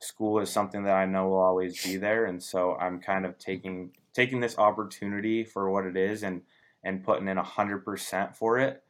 School 0.01 0.39
is 0.39 0.49
something 0.49 0.83
that 0.83 0.95
I 0.95 1.05
know 1.05 1.29
will 1.29 1.41
always 1.41 1.83
be 1.83 1.97
there, 1.97 2.25
and 2.25 2.41
so 2.41 2.75
I'm 2.75 2.99
kind 2.99 3.25
of 3.25 3.37
taking 3.37 3.91
taking 4.13 4.39
this 4.39 4.57
opportunity 4.57 5.43
for 5.43 5.69
what 5.69 5.85
it 5.85 5.95
is 5.95 6.23
and 6.23 6.41
and 6.83 7.03
putting 7.03 7.27
in 7.27 7.37
100% 7.37 8.35
for 8.35 8.57
it. 8.57 8.83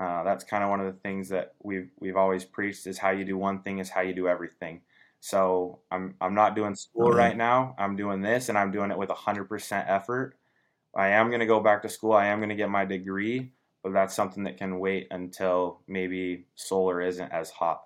Uh, 0.00 0.24
that's 0.24 0.42
kind 0.42 0.64
of 0.64 0.70
one 0.70 0.80
of 0.80 0.86
the 0.86 0.98
things 1.00 1.28
that 1.28 1.54
we've 1.62 1.90
we've 2.00 2.16
always 2.16 2.44
preached 2.44 2.86
is 2.86 2.98
how 2.98 3.10
you 3.10 3.24
do 3.24 3.36
one 3.36 3.62
thing 3.62 3.78
is 3.78 3.90
how 3.90 4.00
you 4.00 4.14
do 4.14 4.26
everything. 4.26 4.80
So 5.20 5.80
I'm 5.90 6.16
I'm 6.20 6.34
not 6.34 6.56
doing 6.56 6.74
school 6.74 7.08
mm-hmm. 7.08 7.18
right 7.18 7.36
now. 7.36 7.74
I'm 7.78 7.96
doing 7.96 8.20
this 8.20 8.48
and 8.48 8.58
I'm 8.58 8.72
doing 8.72 8.90
it 8.90 8.98
with 8.98 9.08
100% 9.08 9.84
effort. 9.88 10.36
I 10.96 11.08
am 11.08 11.28
going 11.28 11.40
to 11.40 11.46
go 11.46 11.60
back 11.60 11.82
to 11.82 11.88
school. 11.88 12.12
I 12.12 12.26
am 12.26 12.38
going 12.38 12.50
to 12.50 12.54
get 12.56 12.70
my 12.70 12.84
degree, 12.84 13.52
but 13.82 13.92
that's 13.92 14.14
something 14.14 14.44
that 14.44 14.58
can 14.58 14.78
wait 14.78 15.08
until 15.10 15.80
maybe 15.88 16.46
solar 16.54 17.00
isn't 17.00 17.32
as 17.32 17.50
hot. 17.50 17.82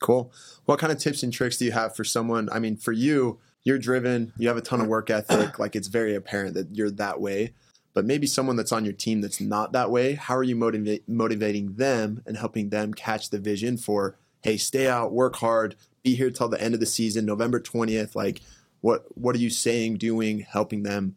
Cool. 0.00 0.32
What 0.66 0.78
kind 0.78 0.92
of 0.92 0.98
tips 0.98 1.22
and 1.22 1.32
tricks 1.32 1.56
do 1.56 1.64
you 1.64 1.72
have 1.72 1.96
for 1.96 2.04
someone? 2.04 2.48
I 2.52 2.58
mean, 2.58 2.76
for 2.76 2.92
you, 2.92 3.38
you're 3.64 3.78
driven, 3.78 4.32
you 4.36 4.48
have 4.48 4.56
a 4.56 4.62
ton 4.62 4.80
of 4.80 4.86
work 4.86 5.10
ethic, 5.10 5.58
like 5.58 5.74
it's 5.74 5.88
very 5.88 6.14
apparent 6.14 6.54
that 6.54 6.74
you're 6.74 6.90
that 6.92 7.20
way. 7.20 7.54
But 7.94 8.04
maybe 8.04 8.26
someone 8.26 8.56
that's 8.56 8.72
on 8.72 8.84
your 8.84 8.92
team 8.92 9.22
that's 9.22 9.40
not 9.40 9.72
that 9.72 9.90
way, 9.90 10.14
how 10.14 10.36
are 10.36 10.42
you 10.42 10.54
motiva- 10.54 11.02
motivating 11.08 11.76
them 11.76 12.22
and 12.26 12.36
helping 12.36 12.68
them 12.68 12.92
catch 12.92 13.30
the 13.30 13.38
vision 13.38 13.78
for, 13.78 14.18
hey, 14.42 14.58
stay 14.58 14.86
out, 14.86 15.12
work 15.12 15.36
hard, 15.36 15.76
be 16.02 16.14
here 16.14 16.30
till 16.30 16.48
the 16.48 16.60
end 16.60 16.74
of 16.74 16.80
the 16.80 16.86
season, 16.86 17.24
November 17.24 17.58
20th? 17.58 18.14
Like, 18.14 18.42
what 18.82 19.06
what 19.16 19.34
are 19.34 19.38
you 19.38 19.50
saying, 19.50 19.96
doing, 19.96 20.40
helping 20.40 20.82
them 20.82 21.16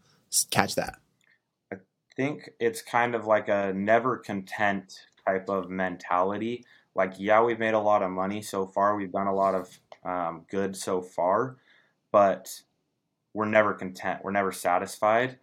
catch 0.49 0.75
that? 0.75 0.95
I 1.71 1.75
think 2.15 2.49
it's 2.59 2.81
kind 2.81 3.13
of 3.13 3.25
like 3.25 3.49
a 3.49 3.73
never 3.75 4.17
content 4.17 5.01
type 5.27 5.49
of 5.49 5.69
mentality. 5.69 6.65
Like, 6.95 7.13
yeah, 7.17 7.41
we've 7.43 7.59
made 7.59 7.73
a 7.73 7.79
lot 7.79 8.03
of 8.03 8.11
money 8.11 8.41
so 8.41 8.67
far, 8.67 8.95
we've 8.95 9.11
done 9.11 9.27
a 9.27 9.35
lot 9.35 9.55
of 9.55 9.79
um, 10.03 10.45
good 10.49 10.75
so 10.75 11.01
far 11.01 11.57
but 12.11 12.61
we're 13.33 13.45
never 13.45 13.73
content. 13.73 14.21
We're 14.23 14.31
never 14.31 14.51
satisfied. 14.51 15.39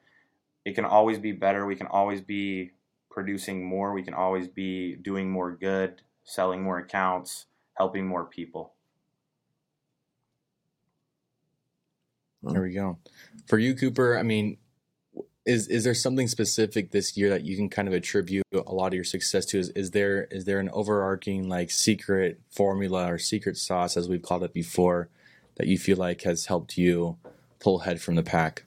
it 0.65 0.75
can 0.75 0.85
always 0.85 1.19
be 1.19 1.33
better. 1.33 1.65
We 1.65 1.77
can 1.77 1.87
always 1.87 2.21
be 2.21 2.73
producing 3.11 3.65
more. 3.65 3.93
We 3.93 4.03
can 4.03 4.15
always 4.15 4.49
be 4.49 4.97
doing 4.97 5.31
more 5.31 5.57
good, 5.57 6.03
selling 6.25 6.63
more 6.63 6.79
accounts, 6.79 7.47
helping 7.75 8.07
more 8.07 8.25
people. 8.25 8.75
There 12.43 12.63
we 12.63 12.73
go. 12.73 12.99
For 13.47 13.59
you, 13.59 13.75
Cooper, 13.75 14.19
I 14.19 14.23
mean, 14.23 14.59
is 15.47 15.69
is 15.69 15.85
there 15.85 15.95
something 15.95 16.27
specific 16.27 16.91
this 16.91 17.17
year 17.17 17.31
that 17.31 17.45
you 17.45 17.57
can 17.57 17.71
kind 17.71 17.87
of 17.87 17.95
attribute 17.95 18.45
a 18.53 18.75
lot 18.75 18.89
of 18.89 18.95
your 18.95 19.05
success 19.05 19.47
to? 19.47 19.59
Is, 19.59 19.69
is 19.71 19.93
there 19.93 20.25
is 20.25 20.45
there 20.45 20.59
an 20.59 20.69
overarching 20.73 21.49
like 21.49 21.71
secret 21.71 22.41
formula 22.51 23.13
or 23.13 23.19
secret 23.19 23.57
sauce, 23.57 23.97
as 23.97 24.09
we've 24.09 24.23
called 24.23 24.43
it 24.43 24.53
before, 24.53 25.09
that 25.55 25.69
you 25.69 25.79
feel 25.79 25.97
like 25.97 26.23
has 26.23 26.47
helped 26.47 26.77
you 26.77 27.17
pull 27.61 27.81
ahead 27.81 28.01
from 28.01 28.17
the 28.17 28.25
pack? 28.25 28.65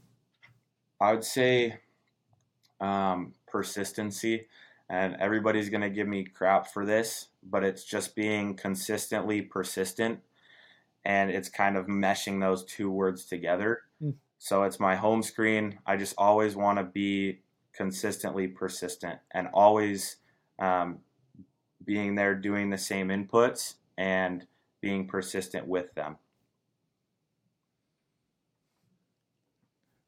I 1.01 1.11
would 1.11 1.25
say 1.25 1.79
um, 2.79 3.33
persistency, 3.45 4.47
and 4.89 5.17
everybody's 5.19 5.69
going 5.69 5.81
to 5.81 5.89
give 5.89 6.07
me 6.07 6.23
crap 6.23 6.67
for 6.67 6.85
this, 6.85 7.27
but 7.43 7.63
it's 7.65 7.83
just 7.83 8.15
being 8.15 8.55
consistently 8.55 9.41
persistent, 9.41 10.19
and 11.03 11.29
it's 11.29 11.49
kind 11.49 11.75
of 11.75 11.87
meshing 11.87 12.39
those 12.39 12.63
two 12.63 12.89
words 12.89 13.25
together. 13.25 13.81
So 14.39 14.63
it's 14.63 14.79
my 14.79 14.95
home 14.95 15.21
screen. 15.21 15.79
I 15.85 15.97
just 15.97 16.15
always 16.17 16.55
want 16.55 16.79
to 16.79 16.85
be 16.85 17.41
consistently 17.73 18.47
persistent 18.47 19.19
and 19.31 19.49
always 19.53 20.15
um, 20.57 20.99
being 21.85 22.15
there 22.15 22.35
doing 22.35 22.69
the 22.69 22.77
same 22.77 23.09
inputs 23.09 23.75
and 23.97 24.47
being 24.81 25.07
persistent 25.07 25.67
with 25.67 25.93
them. 25.93 26.17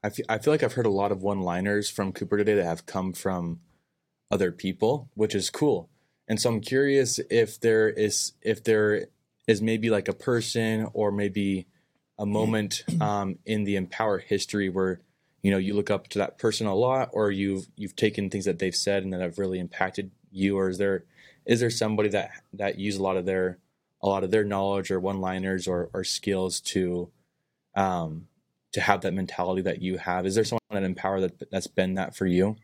I 0.03 0.09
feel, 0.09 0.25
I 0.29 0.37
feel 0.39 0.53
like 0.53 0.63
I've 0.63 0.73
heard 0.73 0.85
a 0.85 0.89
lot 0.89 1.11
of 1.11 1.21
one 1.21 1.41
liners 1.41 1.89
from 1.89 2.13
Cooper 2.13 2.37
today 2.37 2.55
that 2.55 2.63
have 2.63 2.85
come 2.85 3.13
from 3.13 3.59
other 4.31 4.51
people, 4.51 5.09
which 5.13 5.35
is 5.35 5.49
cool. 5.49 5.89
And 6.27 6.39
so 6.39 6.49
I'm 6.49 6.61
curious 6.61 7.19
if 7.29 7.59
there 7.59 7.89
is 7.89 8.31
if 8.41 8.63
there 8.63 9.07
is 9.45 9.61
maybe 9.61 9.89
like 9.89 10.07
a 10.07 10.13
person 10.13 10.87
or 10.93 11.11
maybe 11.11 11.67
a 12.21 12.25
moment 12.25 12.83
um, 13.01 13.39
in 13.45 13.63
the 13.63 13.75
Empower 13.75 14.19
history 14.19 14.69
where 14.69 15.01
you 15.41 15.49
know 15.49 15.57
you 15.57 15.73
look 15.73 15.89
up 15.89 16.07
to 16.09 16.19
that 16.19 16.37
person 16.37 16.67
a 16.67 16.75
lot, 16.75 17.09
or 17.13 17.31
you've 17.31 17.65
you've 17.75 17.95
taken 17.95 18.29
things 18.29 18.45
that 18.45 18.59
they've 18.59 18.75
said 18.75 19.03
and 19.03 19.11
that 19.11 19.21
have 19.21 19.39
really 19.39 19.59
impacted 19.59 20.11
you, 20.31 20.57
or 20.57 20.69
is 20.69 20.77
there 20.77 21.03
is 21.45 21.59
there 21.59 21.71
somebody 21.71 22.09
that 22.09 22.31
that 22.53 22.77
use 22.77 22.97
a 22.97 23.03
lot 23.03 23.17
of 23.17 23.25
their 23.25 23.57
a 24.03 24.07
lot 24.07 24.23
of 24.23 24.29
their 24.29 24.43
knowledge 24.43 24.91
or 24.91 24.99
one 24.99 25.19
liners 25.19 25.67
or, 25.67 25.89
or 25.93 26.03
skills 26.03 26.61
to 26.61 27.09
um, 27.75 28.27
to 28.73 28.81
have 28.81 29.01
that 29.01 29.15
mentality 29.15 29.63
that 29.63 29.81
you 29.81 29.97
have? 29.97 30.27
Is 30.27 30.35
there 30.35 30.43
someone 30.43 30.61
at 30.71 30.83
Empower 30.83 31.21
that 31.21 31.49
that's 31.49 31.67
been 31.67 31.95
that 31.95 32.15
for 32.15 32.27
you? 32.27 32.55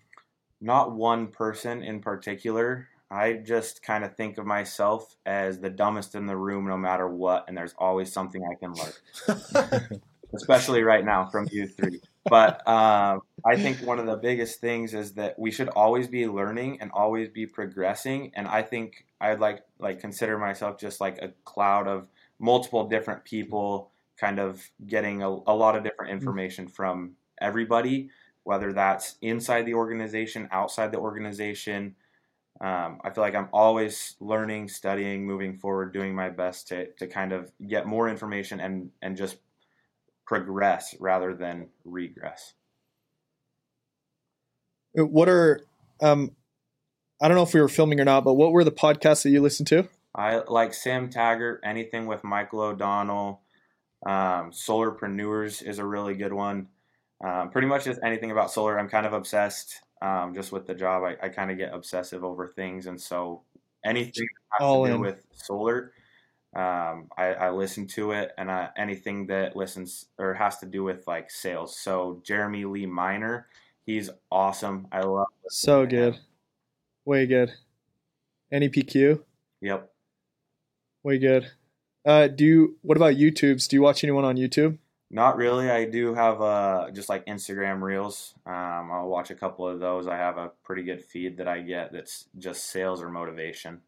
Not 0.61 0.91
one 0.91 1.27
person 1.27 1.81
in 1.81 1.99
particular. 2.01 2.89
I 3.09 3.33
just 3.33 3.81
kind 3.83 4.03
of 4.03 4.15
think 4.15 4.37
of 4.37 4.45
myself 4.45 5.15
as 5.25 5.59
the 5.59 5.69
dumbest 5.69 6.15
in 6.15 6.25
the 6.25 6.35
room 6.35 6.67
no 6.67 6.77
matter 6.77 7.07
what, 7.07 7.45
and 7.47 7.57
there's 7.57 7.73
always 7.77 8.11
something 8.11 8.41
I 8.43 8.55
can 8.55 8.73
learn, 8.73 10.01
especially 10.35 10.83
right 10.83 11.05
now 11.05 11.27
from 11.27 11.47
you 11.51 11.67
three. 11.67 12.01
But 12.29 12.67
um, 12.67 13.21
I 13.45 13.55
think 13.55 13.77
one 13.77 13.99
of 13.99 14.05
the 14.05 14.17
biggest 14.17 14.59
things 14.59 14.93
is 14.93 15.13
that 15.13 15.39
we 15.39 15.51
should 15.51 15.69
always 15.69 16.07
be 16.07 16.27
learning 16.27 16.81
and 16.81 16.91
always 16.91 17.29
be 17.29 17.45
progressing. 17.45 18.31
And 18.35 18.47
I 18.47 18.61
think 18.61 19.05
I'd 19.21 19.39
like 19.39 19.63
like 19.79 20.01
consider 20.01 20.37
myself 20.37 20.77
just 20.77 20.99
like 20.99 21.19
a 21.19 21.31
cloud 21.45 21.87
of 21.87 22.07
multiple 22.39 22.89
different 22.89 23.23
people, 23.23 23.91
kind 24.17 24.39
of 24.39 24.69
getting 24.85 25.23
a, 25.23 25.29
a 25.29 25.55
lot 25.55 25.77
of 25.77 25.83
different 25.83 26.11
information 26.11 26.67
from 26.67 27.13
everybody, 27.39 28.09
whether 28.43 28.73
that's 28.73 29.15
inside 29.21 29.65
the 29.65 29.75
organization, 29.75 30.49
outside 30.51 30.91
the 30.91 30.99
organization 30.99 31.95
um, 32.59 32.99
I 33.03 33.11
feel 33.11 33.23
like 33.23 33.35
I'm 33.35 33.49
always 33.53 34.15
learning, 34.19 34.69
studying, 34.69 35.25
moving 35.25 35.57
forward, 35.57 35.93
doing 35.93 36.15
my 36.15 36.29
best 36.29 36.67
to, 36.69 36.91
to 36.93 37.07
kind 37.07 37.31
of 37.31 37.51
get 37.67 37.85
more 37.85 38.09
information 38.09 38.59
and, 38.59 38.89
and 39.01 39.15
just 39.15 39.37
progress 40.25 40.95
rather 40.99 41.33
than 41.33 41.69
regress. 41.85 42.53
Uh, 44.97 45.05
What 45.05 45.29
are 45.29 45.61
um 46.01 46.35
I 47.21 47.27
don't 47.27 47.37
know 47.37 47.43
if 47.43 47.53
we 47.53 47.61
were 47.61 47.67
filming 47.67 47.99
or 47.99 48.05
not, 48.05 48.23
but 48.23 48.35
what 48.35 48.51
were 48.51 48.63
the 48.63 48.71
podcasts 48.71 49.23
that 49.23 49.31
you 49.31 49.41
listened 49.41 49.67
to? 49.67 49.87
I 50.13 50.41
like 50.47 50.73
Sam 50.73 51.09
Taggart, 51.09 51.61
anything 51.63 52.05
with 52.05 52.23
Michael 52.23 52.61
O'Donnell. 52.61 53.41
Um, 54.05 54.51
Solarpreneurs 54.51 55.67
is 55.67 55.79
a 55.79 55.85
really 55.85 56.13
good 56.13 56.33
one. 56.33 56.67
Um, 57.23 57.49
pretty 57.49 57.67
much 57.67 57.85
just 57.85 57.99
anything 58.03 58.29
about 58.29 58.51
solar. 58.51 58.79
I'm 58.79 58.89
kind 58.89 59.07
of 59.07 59.13
obsessed 59.13 59.81
um, 60.01 60.33
just 60.35 60.51
with 60.51 60.67
the 60.67 60.75
job. 60.75 61.03
I, 61.03 61.17
I 61.25 61.29
kind 61.29 61.51
of 61.51 61.57
get 61.57 61.73
obsessive 61.73 62.23
over 62.23 62.47
things. 62.47 62.87
And 62.87 62.99
so 63.01 63.43
anything 63.85 64.27
that 64.59 64.63
has 64.63 64.67
All 64.67 64.83
to 64.83 64.89
do 64.91 64.95
in. 64.95 65.01
with 65.01 65.25
solar, 65.33 65.93
um, 66.55 67.09
I, 67.17 67.33
I 67.33 67.49
listen 67.51 67.87
to 67.87 68.11
it. 68.11 68.31
And 68.37 68.51
I, 68.51 68.69
anything 68.77 69.27
that 69.27 69.55
listens 69.55 70.07
or 70.17 70.33
has 70.35 70.59
to 70.59 70.65
do 70.65 70.83
with 70.83 71.07
like 71.07 71.31
sales. 71.31 71.77
So 71.79 72.21
Jeremy 72.23 72.65
Lee 72.65 72.85
Miner, 72.85 73.47
he's 73.85 74.09
awesome. 74.31 74.87
I 74.91 75.01
love 75.03 75.27
So 75.49 75.85
to 75.89 75.95
him. 75.95 76.11
good. 76.13 76.19
Way 77.05 77.25
good. 77.27 77.53
NEPQ, 78.51 79.23
Yep. 79.61 79.91
way 81.03 81.17
good. 81.19 81.51
Uh 82.05 82.27
do 82.27 82.45
you 82.45 82.77
what 82.81 82.97
about 82.97 83.15
YouTubes? 83.15 83.67
Do 83.67 83.75
you 83.75 83.81
watch 83.81 84.03
anyone 84.03 84.23
on 84.25 84.35
YouTube? 84.37 84.77
Not 85.09 85.37
really. 85.37 85.69
I 85.69 85.85
do 85.85 86.13
have 86.13 86.41
uh, 86.41 86.91
just 86.91 87.07
like 87.07 87.25
Instagram 87.27 87.81
Reels. 87.81 88.33
Um, 88.45 88.91
I'll 88.91 89.07
watch 89.07 89.31
a 89.31 89.35
couple 89.35 89.67
of 89.67 89.79
those. 89.79 90.05
I 90.05 90.17
have 90.17 90.37
a 90.37 90.51
pretty 90.63 90.83
good 90.83 91.03
feed 91.03 91.37
that 91.37 91.47
I 91.47 91.61
get 91.61 91.93
that's 91.93 92.25
just 92.37 92.65
sales 92.65 93.01
or 93.01 93.09
motivation. 93.09 93.81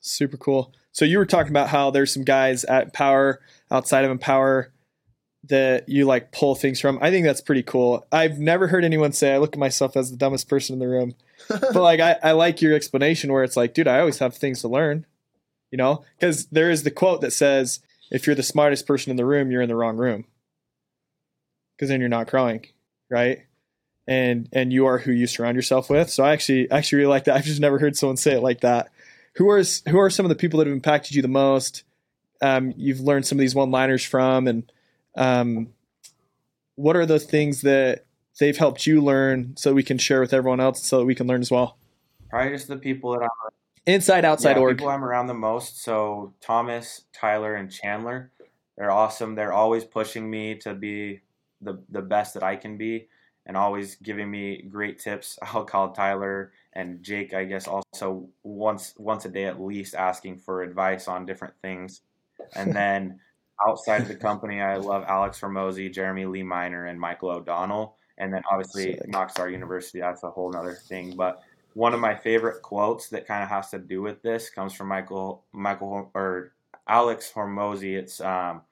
Super 0.00 0.36
cool. 0.36 0.74
So 0.90 1.04
you 1.04 1.18
were 1.18 1.26
talking 1.26 1.52
about 1.52 1.68
how 1.68 1.90
there's 1.90 2.12
some 2.12 2.24
guys 2.24 2.64
at 2.64 2.92
Power 2.92 3.40
outside 3.70 4.04
of 4.04 4.10
Empower 4.10 4.72
that 5.44 5.88
you 5.88 6.04
like 6.04 6.32
pull 6.32 6.56
things 6.56 6.80
from. 6.80 6.98
I 7.00 7.10
think 7.10 7.24
that's 7.24 7.40
pretty 7.40 7.62
cool. 7.62 8.06
I've 8.10 8.40
never 8.40 8.66
heard 8.66 8.84
anyone 8.84 9.12
say 9.12 9.32
I 9.32 9.38
look 9.38 9.54
at 9.54 9.58
myself 9.58 9.96
as 9.96 10.10
the 10.10 10.16
dumbest 10.16 10.48
person 10.48 10.74
in 10.74 10.80
the 10.80 10.88
room. 10.88 11.14
but 11.48 11.76
like 11.76 12.00
I, 12.00 12.16
I 12.22 12.32
like 12.32 12.60
your 12.60 12.74
explanation 12.74 13.32
where 13.32 13.44
it's 13.44 13.56
like, 13.56 13.74
dude, 13.74 13.86
I 13.86 14.00
always 14.00 14.18
have 14.18 14.36
things 14.36 14.62
to 14.62 14.68
learn. 14.68 15.06
You 15.70 15.78
know? 15.78 16.04
Because 16.18 16.46
there 16.46 16.70
is 16.70 16.82
the 16.82 16.90
quote 16.90 17.20
that 17.20 17.32
says, 17.32 17.80
if 18.10 18.26
you're 18.26 18.36
the 18.36 18.42
smartest 18.42 18.86
person 18.86 19.10
in 19.10 19.16
the 19.16 19.24
room, 19.24 19.50
you're 19.50 19.62
in 19.62 19.68
the 19.68 19.76
wrong 19.76 19.96
room. 19.96 20.24
Because 21.76 21.88
then 21.88 22.00
you're 22.00 22.08
not 22.08 22.28
growing, 22.28 22.66
right? 23.10 23.40
And 24.06 24.48
and 24.52 24.72
you 24.72 24.86
are 24.86 24.98
who 24.98 25.12
you 25.12 25.26
surround 25.26 25.56
yourself 25.56 25.90
with. 25.90 26.10
So 26.10 26.24
I 26.24 26.32
actually 26.32 26.70
actually 26.70 26.98
really 26.98 27.10
like 27.10 27.24
that. 27.24 27.36
I've 27.36 27.44
just 27.44 27.60
never 27.60 27.78
heard 27.78 27.96
someone 27.96 28.16
say 28.16 28.34
it 28.34 28.42
like 28.42 28.60
that. 28.60 28.90
Who 29.34 29.48
are 29.50 29.62
who 29.88 29.98
are 29.98 30.10
some 30.10 30.26
of 30.26 30.30
the 30.30 30.36
people 30.36 30.58
that 30.58 30.66
have 30.66 30.74
impacted 30.74 31.14
you 31.14 31.22
the 31.22 31.28
most? 31.28 31.84
Um, 32.40 32.72
you've 32.76 33.00
learned 33.00 33.26
some 33.26 33.36
of 33.36 33.40
these 33.40 33.54
one-liners 33.54 34.04
from, 34.04 34.46
and 34.46 34.72
um, 35.16 35.68
what 36.76 36.94
are 36.94 37.04
the 37.04 37.18
things 37.18 37.62
that 37.62 38.04
they've 38.38 38.56
helped 38.56 38.86
you 38.86 39.00
learn 39.00 39.56
so 39.56 39.74
we 39.74 39.82
can 39.82 39.98
share 39.98 40.20
with 40.20 40.32
everyone 40.32 40.60
else 40.60 40.84
so 40.84 40.98
that 41.00 41.04
we 41.04 41.16
can 41.16 41.26
learn 41.26 41.40
as 41.40 41.50
well? 41.50 41.76
Probably 42.30 42.52
just 42.52 42.68
the 42.68 42.76
people 42.76 43.12
that 43.12 43.22
I'm 43.22 43.28
Inside, 43.88 44.26
outside 44.26 44.56
yeah, 44.56 44.62
org. 44.62 44.76
people 44.76 44.90
I'm 44.90 45.02
around 45.02 45.28
the 45.28 45.34
most. 45.34 45.82
So 45.82 46.34
Thomas, 46.42 47.06
Tyler, 47.14 47.54
and 47.54 47.72
Chandler, 47.72 48.30
they're 48.76 48.90
awesome. 48.90 49.34
They're 49.34 49.54
always 49.54 49.82
pushing 49.82 50.30
me 50.30 50.56
to 50.56 50.74
be 50.74 51.20
the 51.62 51.82
the 51.88 52.02
best 52.02 52.34
that 52.34 52.42
I 52.42 52.56
can 52.56 52.76
be, 52.76 53.08
and 53.46 53.56
always 53.56 53.94
giving 53.94 54.30
me 54.30 54.60
great 54.68 54.98
tips. 54.98 55.38
I'll 55.42 55.64
call 55.64 55.92
Tyler 55.92 56.52
and 56.74 57.02
Jake, 57.02 57.32
I 57.32 57.44
guess, 57.46 57.66
also 57.66 58.28
once 58.42 58.92
once 58.98 59.24
a 59.24 59.30
day 59.30 59.46
at 59.46 59.58
least, 59.58 59.94
asking 59.94 60.40
for 60.40 60.60
advice 60.60 61.08
on 61.08 61.24
different 61.24 61.54
things. 61.62 62.02
And 62.54 62.76
then 62.76 63.18
outside 63.66 64.02
of 64.02 64.08
the 64.08 64.16
company, 64.16 64.60
I 64.60 64.76
love 64.76 65.06
Alex 65.08 65.40
Hormozi, 65.40 65.90
Jeremy 65.90 66.26
Lee 66.26 66.42
Miner, 66.42 66.84
and 66.84 67.00
Michael 67.00 67.30
O'Donnell. 67.30 67.96
And 68.18 68.34
then 68.34 68.42
obviously 68.52 68.98
Sick. 68.98 69.10
Knockstar 69.10 69.50
University, 69.50 70.00
that's 70.00 70.24
a 70.24 70.30
whole 70.30 70.54
other 70.54 70.74
thing. 70.74 71.16
But 71.16 71.42
one 71.78 71.94
of 71.94 72.00
my 72.00 72.12
favorite 72.12 72.60
quotes 72.60 73.08
that 73.08 73.24
kind 73.24 73.40
of 73.40 73.48
has 73.48 73.70
to 73.70 73.78
do 73.78 74.02
with 74.02 74.20
this 74.20 74.50
comes 74.50 74.74
from 74.74 74.88
Michael 74.88 75.44
Michael 75.52 76.10
or 76.12 76.54
Alex 76.88 77.30
Hormozi. 77.32 77.96
It's 77.96 78.20
um, 78.20 78.62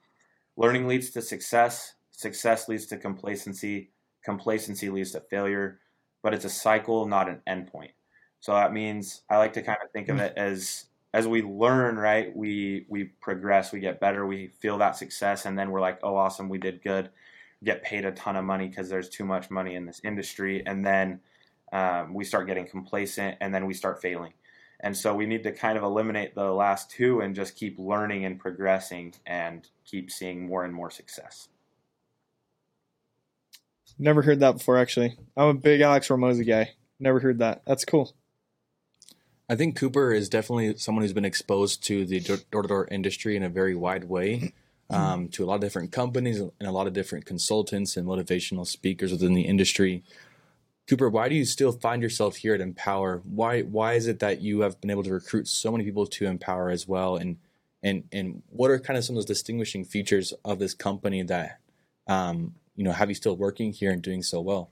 learning 0.57 0.88
leads 0.88 1.11
to 1.11 1.23
success, 1.23 1.95
success 2.11 2.69
leads 2.69 2.85
to 2.87 2.97
complacency, 2.97 3.92
complacency 4.25 4.90
leads 4.90 5.12
to 5.12 5.21
failure, 5.21 5.79
but 6.21 6.35
it's 6.35 6.47
a 6.47 6.51
cycle, 6.51 7.07
not 7.07 7.29
an 7.29 7.40
endpoint. 7.49 7.92
So 8.40 8.53
that 8.55 8.73
means 8.73 9.23
I 9.31 9.37
like 9.37 9.53
to 9.53 9.62
kind 9.62 9.79
of 9.85 9.92
think 9.92 10.09
of 10.09 10.19
it 10.19 10.33
as 10.37 10.87
as 11.14 11.29
we 11.29 11.42
learn, 11.42 11.95
right? 11.95 12.37
We 12.37 12.87
we 12.88 13.05
progress, 13.05 13.71
we 13.71 13.79
get 13.79 14.01
better, 14.01 14.27
we 14.27 14.49
feel 14.49 14.79
that 14.79 14.97
success, 14.97 15.47
and 15.47 15.57
then 15.57 15.71
we're 15.71 15.81
like, 15.81 16.01
oh, 16.03 16.16
awesome, 16.16 16.49
we 16.49 16.59
did 16.59 16.83
good. 16.83 17.11
Get 17.62 17.85
paid 17.85 18.05
a 18.05 18.11
ton 18.11 18.35
of 18.35 18.45
money 18.45 18.66
because 18.66 18.88
there's 18.88 19.09
too 19.09 19.25
much 19.25 19.49
money 19.49 19.77
in 19.77 19.87
this 19.87 20.01
industry, 20.03 20.66
and 20.66 20.85
then 20.85 21.21
um, 21.72 22.14
we 22.14 22.24
start 22.24 22.46
getting 22.46 22.66
complacent, 22.66 23.37
and 23.40 23.55
then 23.55 23.66
we 23.66 23.74
start 23.74 24.00
failing. 24.00 24.33
And 24.81 24.96
so 24.96 25.14
we 25.14 25.26
need 25.26 25.42
to 25.44 25.52
kind 25.52 25.79
of 25.79 25.85
eliminate 25.85 26.35
the 26.35 26.52
last 26.52 26.90
two 26.90 27.20
and 27.20 27.35
just 27.35 27.57
keep 27.57 27.79
learning 27.79 28.24
and 28.24 28.38
progressing 28.38 29.14
and 29.26 29.66
keep 29.85 30.11
seeing 30.11 30.46
more 30.46 30.64
and 30.64 30.74
more 30.74 30.90
success. 30.90 31.48
Never 33.98 34.20
heard 34.22 34.40
that 34.40 34.59
before. 34.59 34.76
Actually, 34.76 35.16
I'm 35.37 35.48
a 35.48 35.55
big 35.55 35.81
Alex 35.81 36.09
Hormozi 36.09 36.46
guy. 36.46 36.72
Never 37.00 37.20
heard 37.20 37.38
that. 37.38 37.62
That's 37.66 37.85
cool. 37.85 38.14
I 39.48 39.57
think 39.57 39.76
Cooper 39.76 40.12
is 40.12 40.29
definitely 40.29 40.76
someone 40.76 41.02
who's 41.02 41.12
been 41.12 41.24
exposed 41.24 41.85
to 41.85 42.05
the 42.05 42.20
door 42.20 42.62
to 42.62 42.68
door 42.68 42.88
industry 42.90 43.37
in 43.37 43.42
a 43.42 43.48
very 43.48 43.74
wide 43.74 44.05
way, 44.05 44.52
um, 44.90 45.29
to 45.29 45.44
a 45.44 45.46
lot 45.46 45.55
of 45.55 45.61
different 45.61 45.92
companies 45.92 46.40
and 46.40 46.52
a 46.61 46.72
lot 46.72 46.87
of 46.87 46.92
different 46.92 47.24
consultants 47.24 47.96
and 47.96 48.07
motivational 48.07 48.66
speakers 48.66 49.12
within 49.12 49.35
the 49.35 49.42
industry. 49.42 50.02
Cooper, 50.88 51.09
why 51.09 51.29
do 51.29 51.35
you 51.35 51.44
still 51.44 51.72
find 51.72 52.01
yourself 52.01 52.37
here 52.37 52.55
at 52.55 52.61
Empower? 52.61 53.22
Why 53.25 53.62
why 53.62 53.94
is 53.94 54.07
it 54.07 54.20
that 54.20 54.40
you 54.40 54.61
have 54.61 54.81
been 54.81 54.90
able 54.90 55.03
to 55.03 55.12
recruit 55.12 55.49
so 55.49 55.72
many 55.72 55.85
people 55.85 56.07
to 56.07 56.27
Empower 56.27 56.70
as 56.70 56.87
well? 56.87 57.16
And 57.16 57.38
and 57.83 58.05
and 58.12 58.42
what 58.51 58.70
are 58.70 58.79
kind 58.79 58.96
of 58.96 59.05
some 59.05 59.14
of 59.16 59.18
those 59.18 59.27
distinguishing 59.27 59.85
features 59.85 60.33
of 60.44 60.59
this 60.59 60.75
company 60.75 61.22
that 61.25 61.59
um, 62.07 62.55
you 62.77 62.85
know 62.85 62.92
have 62.92 63.09
you 63.09 63.14
still 63.14 63.37
working 63.37 63.72
here 63.72 63.90
and 63.90 64.01
doing 64.01 64.22
so 64.22 64.40
well? 64.40 64.70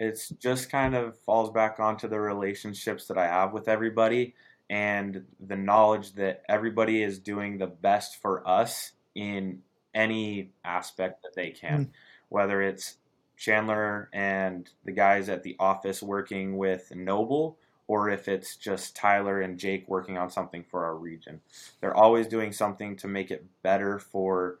It's 0.00 0.30
just 0.30 0.70
kind 0.70 0.96
of 0.96 1.16
falls 1.20 1.50
back 1.50 1.78
onto 1.78 2.08
the 2.08 2.18
relationships 2.18 3.06
that 3.06 3.16
I 3.16 3.26
have 3.26 3.52
with 3.52 3.68
everybody 3.68 4.34
and 4.68 5.24
the 5.38 5.54
knowledge 5.54 6.14
that 6.14 6.42
everybody 6.48 7.02
is 7.02 7.20
doing 7.20 7.58
the 7.58 7.68
best 7.68 8.20
for 8.20 8.46
us 8.48 8.92
in 9.14 9.62
any 9.94 10.50
aspect 10.64 11.22
that 11.22 11.34
they 11.36 11.50
can, 11.50 11.84
mm. 11.84 11.90
whether 12.30 12.62
it's 12.62 12.96
Chandler 13.42 14.08
and 14.12 14.70
the 14.84 14.92
guys 14.92 15.28
at 15.28 15.42
the 15.42 15.56
office 15.58 16.00
working 16.00 16.56
with 16.56 16.94
Noble, 16.94 17.58
or 17.88 18.08
if 18.08 18.28
it's 18.28 18.54
just 18.54 18.94
Tyler 18.94 19.40
and 19.40 19.58
Jake 19.58 19.88
working 19.88 20.16
on 20.16 20.30
something 20.30 20.62
for 20.62 20.84
our 20.84 20.94
region. 20.94 21.40
They're 21.80 21.96
always 21.96 22.28
doing 22.28 22.52
something 22.52 22.94
to 22.98 23.08
make 23.08 23.32
it 23.32 23.44
better 23.64 23.98
for 23.98 24.60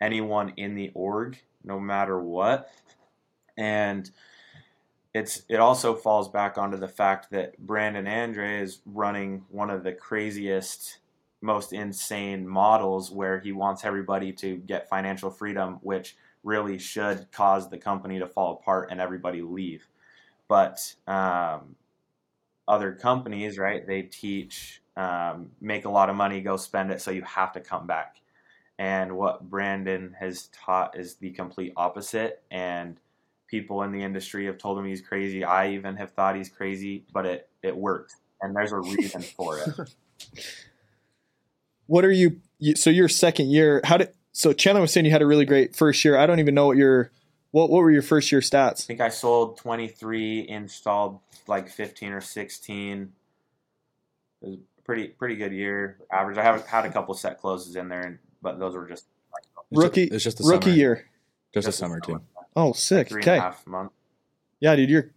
anyone 0.00 0.54
in 0.56 0.74
the 0.74 0.90
org, 0.94 1.38
no 1.62 1.78
matter 1.78 2.18
what. 2.18 2.70
And 3.58 4.10
it's 5.12 5.42
it 5.50 5.60
also 5.60 5.94
falls 5.94 6.30
back 6.30 6.56
onto 6.56 6.78
the 6.78 6.88
fact 6.88 7.30
that 7.30 7.58
Brandon 7.58 8.08
Andre 8.08 8.62
is 8.62 8.80
running 8.86 9.44
one 9.50 9.68
of 9.68 9.84
the 9.84 9.92
craziest 9.92 10.96
most 11.42 11.74
insane 11.74 12.48
models 12.48 13.10
where 13.10 13.38
he 13.38 13.52
wants 13.52 13.84
everybody 13.84 14.32
to 14.32 14.56
get 14.56 14.88
financial 14.88 15.30
freedom 15.30 15.78
which 15.82 16.16
really 16.44 16.78
should 16.78 17.30
cause 17.32 17.68
the 17.68 17.78
company 17.78 18.18
to 18.18 18.26
fall 18.26 18.52
apart 18.52 18.90
and 18.90 19.00
everybody 19.00 19.42
leave. 19.42 19.86
But 20.46 20.94
um, 21.06 21.74
other 22.68 22.92
companies, 22.92 23.58
right, 23.58 23.86
they 23.86 24.02
teach 24.02 24.82
um, 24.96 25.50
make 25.60 25.84
a 25.84 25.90
lot 25.90 26.08
of 26.10 26.16
money, 26.16 26.40
go 26.40 26.56
spend 26.56 26.90
it, 26.90 27.00
so 27.00 27.10
you 27.10 27.22
have 27.22 27.52
to 27.52 27.60
come 27.60 27.86
back. 27.86 28.20
And 28.78 29.16
what 29.16 29.48
Brandon 29.48 30.14
has 30.18 30.48
taught 30.48 30.98
is 30.98 31.16
the 31.16 31.30
complete 31.30 31.72
opposite. 31.76 32.42
And 32.50 32.96
people 33.46 33.82
in 33.82 33.92
the 33.92 34.02
industry 34.02 34.46
have 34.46 34.58
told 34.58 34.78
him 34.78 34.84
he's 34.84 35.00
crazy. 35.00 35.44
I 35.44 35.70
even 35.70 35.96
have 35.96 36.10
thought 36.12 36.36
he's 36.36 36.48
crazy, 36.48 37.04
but 37.12 37.26
it, 37.26 37.48
it 37.62 37.76
worked. 37.76 38.16
And 38.42 38.54
there's 38.54 38.72
a 38.72 38.78
reason 38.78 39.22
for 39.22 39.58
it. 39.58 39.94
What 41.86 42.06
are 42.06 42.10
you, 42.10 42.40
so 42.76 42.88
your 42.88 43.10
second 43.10 43.50
year, 43.50 43.82
how 43.84 43.98
did, 43.98 44.08
so 44.34 44.52
Chandler 44.52 44.80
was 44.80 44.92
saying 44.92 45.06
you 45.06 45.12
had 45.12 45.22
a 45.22 45.26
really 45.26 45.44
great 45.44 45.76
first 45.76 46.04
year. 46.04 46.18
I 46.18 46.26
don't 46.26 46.40
even 46.40 46.56
know 46.56 46.66
what 46.66 46.76
your 46.76 47.12
what 47.52 47.70
what 47.70 47.78
were 47.78 47.90
your 47.92 48.02
first 48.02 48.32
year 48.32 48.40
stats? 48.40 48.82
I 48.82 48.86
think 48.86 49.00
I 49.00 49.08
sold 49.08 49.58
23, 49.58 50.48
installed 50.48 51.20
like 51.46 51.68
15 51.68 52.12
or 52.12 52.20
16. 52.20 53.12
It 54.42 54.46
was 54.46 54.56
a 54.56 54.82
pretty 54.82 55.06
pretty 55.06 55.36
good 55.36 55.52
year. 55.52 55.98
Average. 56.12 56.36
I 56.38 56.42
have 56.42 56.66
had 56.66 56.84
a 56.84 56.90
couple 56.90 57.14
set 57.14 57.40
closes 57.40 57.76
in 57.76 57.88
there, 57.88 58.20
but 58.42 58.58
those 58.58 58.74
were 58.74 58.88
just 58.88 59.06
like, 59.32 59.44
rookie. 59.70 60.04
It's 60.04 60.24
just, 60.24 60.40
rookie 60.40 60.64
summer. 60.64 60.76
year. 60.76 61.06
Just, 61.54 61.66
just 61.66 61.68
a 61.68 61.82
summer 61.84 62.00
too. 62.00 62.20
Oh, 62.56 62.72
sick. 62.72 63.10
Three 63.10 63.22
okay. 63.22 63.34
and 63.34 63.38
a 63.38 63.42
half 63.42 63.64
month. 63.68 63.92
Yeah, 64.58 64.74
dude, 64.74 64.90
you're 64.90 65.10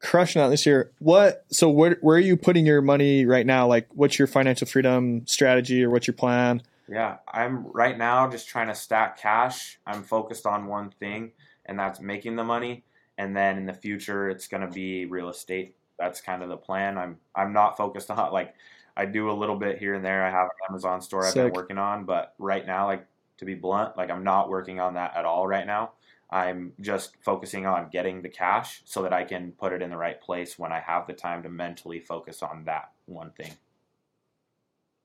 crushing 0.00 0.42
out 0.42 0.50
this 0.50 0.66
year. 0.66 0.92
What? 0.98 1.46
So 1.50 1.70
where 1.70 1.96
where 2.02 2.18
are 2.18 2.20
you 2.20 2.36
putting 2.36 2.66
your 2.66 2.82
money 2.82 3.24
right 3.24 3.46
now? 3.46 3.66
Like, 3.66 3.88
what's 3.94 4.18
your 4.18 4.28
financial 4.28 4.66
freedom 4.66 5.26
strategy, 5.26 5.82
or 5.82 5.88
what's 5.88 6.06
your 6.06 6.14
plan? 6.14 6.60
Yeah, 6.88 7.18
I'm 7.30 7.66
right 7.66 7.96
now 7.96 8.28
just 8.28 8.48
trying 8.48 8.68
to 8.68 8.74
stack 8.74 9.18
cash. 9.18 9.78
I'm 9.86 10.02
focused 10.02 10.46
on 10.46 10.66
one 10.66 10.90
thing, 10.90 11.32
and 11.66 11.78
that's 11.78 12.00
making 12.00 12.36
the 12.36 12.44
money. 12.44 12.84
And 13.18 13.36
then 13.36 13.58
in 13.58 13.66
the 13.66 13.74
future, 13.74 14.30
it's 14.30 14.46
going 14.46 14.62
to 14.62 14.72
be 14.72 15.04
real 15.04 15.28
estate. 15.28 15.74
That's 15.98 16.20
kind 16.20 16.42
of 16.42 16.48
the 16.48 16.56
plan. 16.56 16.96
I'm 16.96 17.18
I'm 17.34 17.52
not 17.52 17.76
focused 17.76 18.10
on 18.12 18.32
like 18.32 18.54
I 18.96 19.04
do 19.04 19.30
a 19.30 19.32
little 19.32 19.56
bit 19.56 19.78
here 19.78 19.94
and 19.94 20.04
there. 20.04 20.24
I 20.24 20.30
have 20.30 20.46
an 20.46 20.70
Amazon 20.70 21.00
store 21.00 21.24
I've 21.24 21.32
Sick. 21.32 21.52
been 21.52 21.52
working 21.52 21.78
on, 21.78 22.04
but 22.04 22.34
right 22.38 22.66
now, 22.66 22.86
like 22.86 23.06
to 23.38 23.44
be 23.44 23.54
blunt, 23.54 23.96
like 23.96 24.10
I'm 24.10 24.24
not 24.24 24.48
working 24.48 24.80
on 24.80 24.94
that 24.94 25.16
at 25.16 25.24
all 25.24 25.46
right 25.46 25.66
now. 25.66 25.92
I'm 26.30 26.72
just 26.80 27.16
focusing 27.22 27.64
on 27.64 27.88
getting 27.90 28.20
the 28.20 28.28
cash 28.28 28.82
so 28.84 29.02
that 29.02 29.12
I 29.12 29.24
can 29.24 29.52
put 29.52 29.72
it 29.72 29.80
in 29.80 29.90
the 29.90 29.96
right 29.96 30.20
place 30.20 30.58
when 30.58 30.72
I 30.72 30.80
have 30.80 31.06
the 31.06 31.14
time 31.14 31.42
to 31.44 31.48
mentally 31.48 32.00
focus 32.00 32.42
on 32.42 32.64
that 32.64 32.90
one 33.06 33.30
thing. 33.30 33.52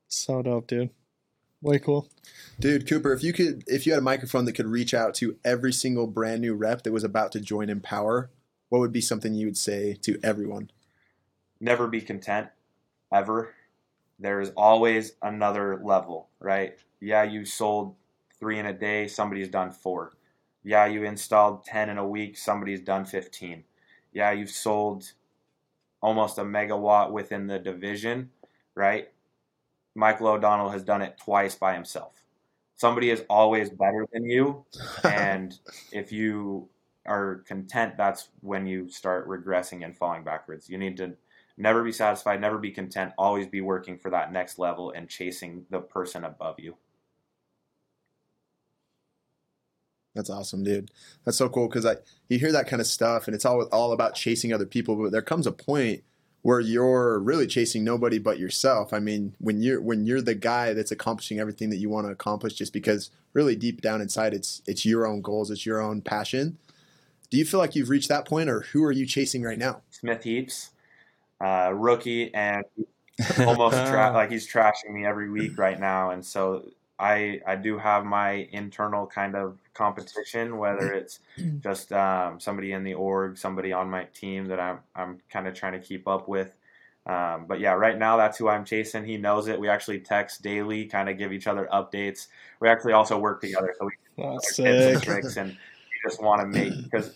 So 0.08 0.42
dope, 0.42 0.66
dude. 0.66 0.90
Way 1.64 1.78
cool. 1.78 2.10
Dude, 2.60 2.86
Cooper, 2.86 3.14
if 3.14 3.22
you 3.22 3.32
could 3.32 3.64
if 3.66 3.86
you 3.86 3.92
had 3.92 3.98
a 3.98 4.02
microphone 4.02 4.44
that 4.44 4.52
could 4.52 4.66
reach 4.66 4.92
out 4.92 5.14
to 5.14 5.38
every 5.46 5.72
single 5.72 6.06
brand 6.06 6.42
new 6.42 6.54
rep 6.54 6.82
that 6.82 6.92
was 6.92 7.04
about 7.04 7.32
to 7.32 7.40
join 7.40 7.70
Empower, 7.70 8.30
what 8.68 8.80
would 8.80 8.92
be 8.92 9.00
something 9.00 9.32
you 9.32 9.46
would 9.46 9.56
say 9.56 9.94
to 10.02 10.20
everyone? 10.22 10.70
Never 11.60 11.88
be 11.88 12.02
content 12.02 12.48
ever. 13.10 13.54
There 14.18 14.42
is 14.42 14.52
always 14.58 15.14
another 15.22 15.80
level, 15.82 16.28
right? 16.38 16.76
Yeah, 17.00 17.22
you 17.22 17.46
sold 17.46 17.94
3 18.38 18.58
in 18.58 18.66
a 18.66 18.74
day, 18.74 19.08
somebody's 19.08 19.48
done 19.48 19.72
4. 19.72 20.12
Yeah, 20.64 20.84
you 20.84 21.04
installed 21.04 21.64
10 21.64 21.88
in 21.88 21.96
a 21.96 22.06
week, 22.06 22.36
somebody's 22.36 22.82
done 22.82 23.06
15. 23.06 23.64
Yeah, 24.12 24.32
you've 24.32 24.50
sold 24.50 25.12
almost 26.02 26.36
a 26.36 26.42
megawatt 26.42 27.10
within 27.10 27.46
the 27.46 27.58
division, 27.58 28.30
right? 28.74 29.08
Michael 29.94 30.28
O'Donnell 30.28 30.70
has 30.70 30.82
done 30.82 31.02
it 31.02 31.18
twice 31.18 31.54
by 31.54 31.74
himself. 31.74 32.22
Somebody 32.76 33.10
is 33.10 33.24
always 33.30 33.70
better 33.70 34.06
than 34.12 34.24
you, 34.24 34.64
and 35.04 35.58
if 35.92 36.10
you 36.10 36.68
are 37.06 37.44
content, 37.46 37.96
that's 37.96 38.28
when 38.40 38.66
you 38.66 38.88
start 38.88 39.28
regressing 39.28 39.84
and 39.84 39.96
falling 39.96 40.24
backwards. 40.24 40.68
You 40.68 40.78
need 40.78 40.96
to 40.96 41.14
never 41.56 41.84
be 41.84 41.92
satisfied, 41.92 42.40
never 42.40 42.58
be 42.58 42.70
content, 42.70 43.12
always 43.18 43.46
be 43.46 43.60
working 43.60 43.98
for 43.98 44.10
that 44.10 44.32
next 44.32 44.58
level 44.58 44.90
and 44.90 45.08
chasing 45.08 45.66
the 45.70 45.80
person 45.80 46.24
above 46.24 46.58
you. 46.58 46.76
That's 50.14 50.30
awesome, 50.30 50.62
dude. 50.62 50.90
That's 51.24 51.36
so 51.36 51.48
cool 51.48 51.68
because 51.68 51.84
I 51.84 51.96
you 52.28 52.38
hear 52.38 52.52
that 52.52 52.68
kind 52.68 52.80
of 52.80 52.86
stuff 52.86 53.26
and 53.26 53.34
it's 53.34 53.44
all 53.44 53.62
all 53.72 53.92
about 53.92 54.14
chasing 54.14 54.52
other 54.52 54.66
people, 54.66 54.96
but 54.96 55.12
there 55.12 55.22
comes 55.22 55.46
a 55.46 55.52
point 55.52 56.04
where 56.44 56.60
you're 56.60 57.18
really 57.20 57.46
chasing 57.46 57.82
nobody 57.82 58.18
but 58.18 58.38
yourself. 58.38 58.92
I 58.92 58.98
mean, 58.98 59.34
when 59.38 59.62
you're 59.62 59.80
when 59.80 60.04
you're 60.04 60.20
the 60.20 60.34
guy 60.34 60.74
that's 60.74 60.92
accomplishing 60.92 61.40
everything 61.40 61.70
that 61.70 61.78
you 61.78 61.88
want 61.88 62.06
to 62.06 62.12
accomplish, 62.12 62.52
just 62.52 62.74
because 62.74 63.10
really 63.32 63.56
deep 63.56 63.80
down 63.80 64.02
inside 64.02 64.34
it's 64.34 64.60
it's 64.66 64.84
your 64.84 65.06
own 65.06 65.22
goals, 65.22 65.50
it's 65.50 65.64
your 65.64 65.80
own 65.80 66.02
passion. 66.02 66.58
Do 67.30 67.38
you 67.38 67.46
feel 67.46 67.60
like 67.60 67.74
you've 67.74 67.88
reached 67.88 68.10
that 68.10 68.26
point, 68.26 68.50
or 68.50 68.60
who 68.60 68.84
are 68.84 68.92
you 68.92 69.06
chasing 69.06 69.42
right 69.42 69.58
now? 69.58 69.80
Smith 69.88 70.22
Heaps, 70.22 70.72
uh, 71.40 71.72
rookie, 71.74 72.32
and 72.34 72.62
almost 73.38 73.76
tra- 73.86 74.10
like 74.14 74.30
he's 74.30 74.46
trashing 74.46 74.90
me 74.90 75.06
every 75.06 75.30
week 75.30 75.56
right 75.56 75.80
now, 75.80 76.10
and 76.10 76.22
so 76.22 76.68
I 76.98 77.40
I 77.46 77.56
do 77.56 77.78
have 77.78 78.04
my 78.04 78.46
internal 78.52 79.06
kind 79.06 79.34
of 79.34 79.56
competition, 79.74 80.56
whether 80.56 80.92
it's 80.92 81.20
just 81.60 81.92
um, 81.92 82.40
somebody 82.40 82.72
in 82.72 82.84
the 82.84 82.94
org, 82.94 83.36
somebody 83.36 83.72
on 83.72 83.90
my 83.90 84.04
team 84.04 84.46
that 84.46 84.60
I'm 84.60 84.78
I'm 84.94 85.18
kind 85.30 85.46
of 85.46 85.54
trying 85.54 85.72
to 85.72 85.80
keep 85.80 86.08
up 86.08 86.28
with. 86.28 86.54
Um, 87.06 87.44
but 87.46 87.60
yeah, 87.60 87.72
right 87.72 87.98
now 87.98 88.16
that's 88.16 88.38
who 88.38 88.48
I'm 88.48 88.64
chasing. 88.64 89.04
He 89.04 89.18
knows 89.18 89.48
it. 89.48 89.60
We 89.60 89.68
actually 89.68 90.00
text 90.00 90.42
daily, 90.42 90.86
kind 90.86 91.08
of 91.08 91.18
give 91.18 91.32
each 91.32 91.46
other 91.46 91.68
updates. 91.72 92.28
We 92.60 92.68
actually 92.68 92.92
also 92.92 93.18
work 93.18 93.40
together, 93.42 93.74
so 93.78 93.86
we 93.86 93.92
and 94.58 95.02
tricks, 95.02 95.36
and 95.36 95.50
we 95.50 96.08
just 96.08 96.22
want 96.22 96.40
to 96.40 96.46
make 96.46 96.72
because 96.84 97.12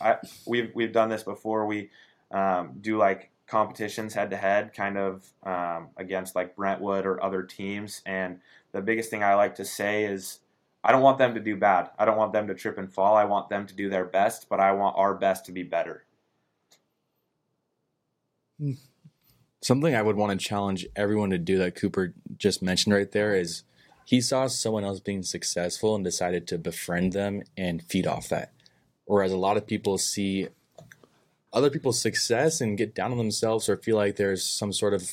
we've 0.47 0.71
we've 0.75 0.92
done 0.92 1.09
this 1.09 1.23
before. 1.23 1.66
We 1.66 1.90
um, 2.31 2.75
do 2.81 2.99
like 2.99 3.31
competitions 3.47 4.12
head 4.12 4.31
to 4.31 4.37
head, 4.37 4.75
kind 4.75 4.99
of 4.99 5.27
um, 5.42 5.88
against 5.97 6.35
like 6.35 6.55
Brentwood 6.55 7.07
or 7.07 7.23
other 7.23 7.42
teams, 7.42 8.03
and 8.05 8.40
the 8.73 8.83
biggest 8.83 9.11
thing 9.11 9.23
I 9.23 9.35
like 9.35 9.55
to 9.55 9.64
say 9.64 10.05
is 10.05 10.40
I 10.82 10.92
don't 10.92 11.02
want 11.02 11.18
them 11.18 11.34
to 11.34 11.40
do 11.40 11.56
bad. 11.56 11.90
I 11.98 12.04
don't 12.04 12.16
want 12.16 12.32
them 12.32 12.46
to 12.46 12.54
trip 12.54 12.78
and 12.78 12.92
fall. 12.92 13.16
I 13.16 13.24
want 13.24 13.48
them 13.48 13.66
to 13.66 13.74
do 13.74 13.90
their 13.90 14.04
best, 14.04 14.48
but 14.48 14.60
I 14.60 14.72
want 14.72 14.96
our 14.96 15.14
best 15.14 15.46
to 15.46 15.52
be 15.52 15.62
better. 15.62 16.04
Hmm. 18.58 18.72
Something 19.60 19.94
I 19.94 20.02
would 20.02 20.16
want 20.16 20.38
to 20.38 20.46
challenge 20.46 20.86
everyone 20.94 21.30
to 21.30 21.38
do 21.38 21.58
that 21.58 21.74
Cooper 21.74 22.14
just 22.36 22.62
mentioned 22.62 22.94
right 22.94 23.10
there 23.10 23.34
is 23.34 23.64
he 24.04 24.20
saw 24.20 24.46
someone 24.46 24.84
else 24.84 25.00
being 25.00 25.22
successful 25.22 25.94
and 25.94 26.04
decided 26.04 26.46
to 26.46 26.58
befriend 26.58 27.12
them 27.12 27.42
and 27.56 27.82
feed 27.82 28.06
off 28.06 28.28
that. 28.28 28.52
Whereas 29.04 29.32
a 29.32 29.36
lot 29.36 29.56
of 29.56 29.66
people 29.66 29.98
see 29.98 30.48
other 31.52 31.70
people's 31.70 32.00
success 32.00 32.60
and 32.60 32.78
get 32.78 32.94
down 32.94 33.10
on 33.10 33.18
themselves 33.18 33.68
or 33.68 33.76
feel 33.76 33.96
like 33.96 34.16
there's 34.16 34.44
some 34.44 34.72
sort 34.72 34.94
of 34.94 35.10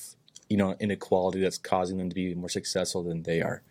you 0.48 0.58
know 0.58 0.76
inequality 0.80 1.42
that's 1.42 1.58
causing 1.58 1.98
them 1.98 2.10
to 2.10 2.16
be 2.16 2.36
more 2.36 2.50
successful 2.50 3.04
than 3.04 3.24
they 3.24 3.42
are. 3.42 3.64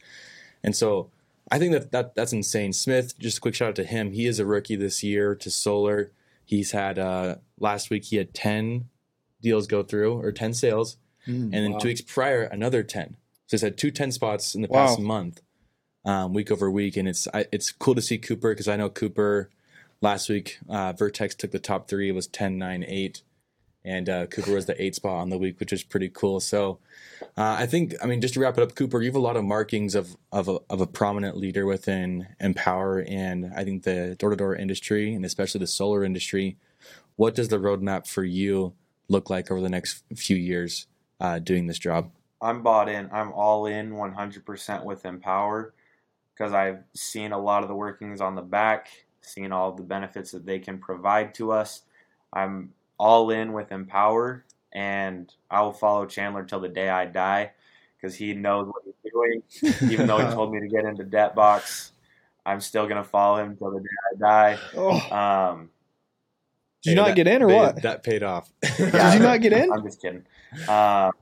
And 0.63 0.75
so 0.75 1.11
I 1.51 1.59
think 1.59 1.73
that, 1.73 1.93
that 1.93 2.15
that's 2.15 2.33
insane. 2.33 2.73
Smith, 2.73 3.19
just 3.19 3.39
a 3.39 3.41
quick 3.41 3.55
shout 3.55 3.69
out 3.71 3.77
to 3.77 3.85
him. 3.85 4.13
He 4.13 4.27
is 4.27 4.39
a 4.39 4.47
rookie 4.47 4.77
this 4.77 5.03
year 5.03 5.35
to 5.35 5.51
Solar. 5.51 6.11
He's 6.45 6.73
had 6.73 6.99
uh, 6.99 7.37
last 7.59 7.91
week 7.91 8.05
he 8.05 8.17
had 8.17 8.33
ten 8.35 8.89
deals 9.43 9.67
go 9.67 9.83
through 9.83 10.19
or 10.21 10.33
ten 10.33 10.55
sales, 10.55 10.97
Mm, 11.27 11.45
and 11.45 11.53
then 11.55 11.73
wow. 11.73 11.79
two 11.79 11.89
weeks 11.89 12.01
prior 12.03 12.43
another 12.43 12.83
ten. 12.83 13.17
So 13.47 13.57
he's 13.57 13.63
had 13.63 13.77
two 13.79 13.91
10 13.91 14.11
spots 14.13 14.55
in 14.55 14.63
the 14.63 14.69
Wow. 14.69 14.87
past 14.87 14.99
month, 15.01 15.41
um, 16.05 16.33
week 16.35 16.51
over 16.51 16.71
week, 16.71 16.97
and 16.97 17.07
it's 17.09 17.27
I, 17.35 17.45
it's 17.53 17.73
cool 17.73 17.95
to 17.95 18.01
see 18.03 18.17
Cooper 18.19 18.53
because 18.53 18.69
I 18.69 18.77
know 18.77 18.89
Cooper 18.91 19.51
last 20.01 20.29
week. 20.31 20.59
Uh, 20.69 20.93
Vertex 20.95 21.35
took 21.35 21.51
the 21.51 21.59
top 21.59 21.89
three. 21.89 22.09
It 22.09 22.15
was 22.15 22.27
10, 22.27 22.57
9, 22.59 22.85
8. 22.87 23.23
And 23.85 24.09
uh, 24.09 24.27
Cooper 24.27 24.53
was 24.53 24.67
the 24.67 24.83
eight 24.83 24.95
spot 24.95 25.21
on 25.21 25.29
the 25.29 25.37
week, 25.37 25.61
which 25.61 25.73
is 25.73 25.83
pretty 25.83 26.09
cool. 26.09 26.41
So, 26.41 26.79
uh, 27.37 27.57
I 27.59 27.67
think, 27.67 27.95
I 28.03 28.07
mean, 28.07 28.21
just 28.21 28.35
to 28.35 28.41
wrap 28.41 28.57
it 28.57 28.63
up, 28.63 28.75
Cooper, 28.75 29.01
you 29.01 29.07
have 29.07 29.17
a 29.17 29.21
lot 29.21 29.37
of 29.37 29.45
markings 29.45 29.95
of 29.95 30.17
of 30.33 30.49
a, 30.49 30.59
of 30.71 30.81
a 30.81 30.87
prominent 30.87 31.37
leader 31.37 31.67
within 31.67 32.29
Empower, 32.41 33.05
and 33.07 33.53
I 33.55 33.65
think 33.65 33.83
the 33.83 34.17
door 34.19 34.31
to 34.31 34.37
door 34.37 34.57
industry, 34.57 35.15
and 35.15 35.25
especially 35.25 35.59
the 35.59 35.67
solar 35.67 36.05
industry. 36.05 36.57
What 37.17 37.35
does 37.35 37.49
the 37.49 37.59
roadmap 37.59 38.07
for 38.09 38.25
you 38.25 38.75
look 39.09 39.31
like 39.31 39.51
over 39.51 39.61
the 39.61 39.69
next 39.69 40.03
few 40.17 40.37
years 40.37 40.87
uh, 41.21 41.39
doing 41.39 41.67
this 41.67 41.79
job? 41.79 42.11
I'm 42.41 42.63
bought 42.63 42.89
in. 42.89 43.09
I'm 43.13 43.33
all 43.33 43.67
in 43.67 43.93
100% 43.93 44.85
with 44.85 45.05
Empower 45.05 45.75
because 46.35 46.53
I've 46.53 46.81
seen 46.95 47.33
a 47.33 47.39
lot 47.39 47.63
of 47.63 47.69
the 47.69 47.75
workings 47.75 48.21
on 48.21 48.35
the 48.35 48.43
back, 48.43 48.89
seen 49.21 49.53
all 49.53 49.73
the 49.73 49.83
benefits 49.83 50.33
that 50.33 50.45
they 50.45 50.59
can 50.59 50.79
provide 50.79 51.35
to 51.35 51.53
us. 51.53 51.83
I'm 52.33 52.73
all 52.99 53.31
in 53.31 53.53
with 53.53 53.73
Empower, 53.73 54.45
and 54.73 55.33
I 55.51 55.63
will 55.63 55.73
follow 55.73 56.07
Chandler 56.07 56.45
till 56.45 56.61
the 56.61 56.69
day 56.69 56.89
I 56.89 57.07
die 57.07 57.53
because 57.97 58.15
he 58.17 58.35
knows 58.35 58.67
what 58.69 58.83
he's 58.85 59.13
doing. 59.13 59.43
Even 59.93 60.07
though 60.07 60.19
he 60.19 60.25
told 60.35 60.53
me 60.53 60.61
to 60.61 60.69
get 60.69 60.85
into 60.85 61.05
debt 61.05 61.35
box, 61.35 61.93
I'm 62.47 62.61
still 62.61 62.87
gonna 62.87 63.05
follow 63.05 63.43
him 63.43 63.57
till 63.57 63.71
the 63.71 63.81
day 63.81 63.87
I 64.15 64.19
die. 64.19 64.59
Oh, 64.77 65.17
Um, 65.17 65.71
did 66.83 66.91
you 66.91 66.97
not 66.97 67.09
that- 67.09 67.17
get 67.17 67.27
in 67.27 67.43
or 67.43 67.49
they- 67.49 67.55
what? 67.55 67.83
That 67.83 68.03
paid 68.03 68.23
off. 68.23 68.51
Did 68.77 68.93
you 69.15 69.19
not 69.21 69.41
get 69.41 69.53
in? 69.55 69.73
I'm 69.73 69.83
just 69.83 70.01
kidding. 70.03 70.25
Um, 70.69 71.13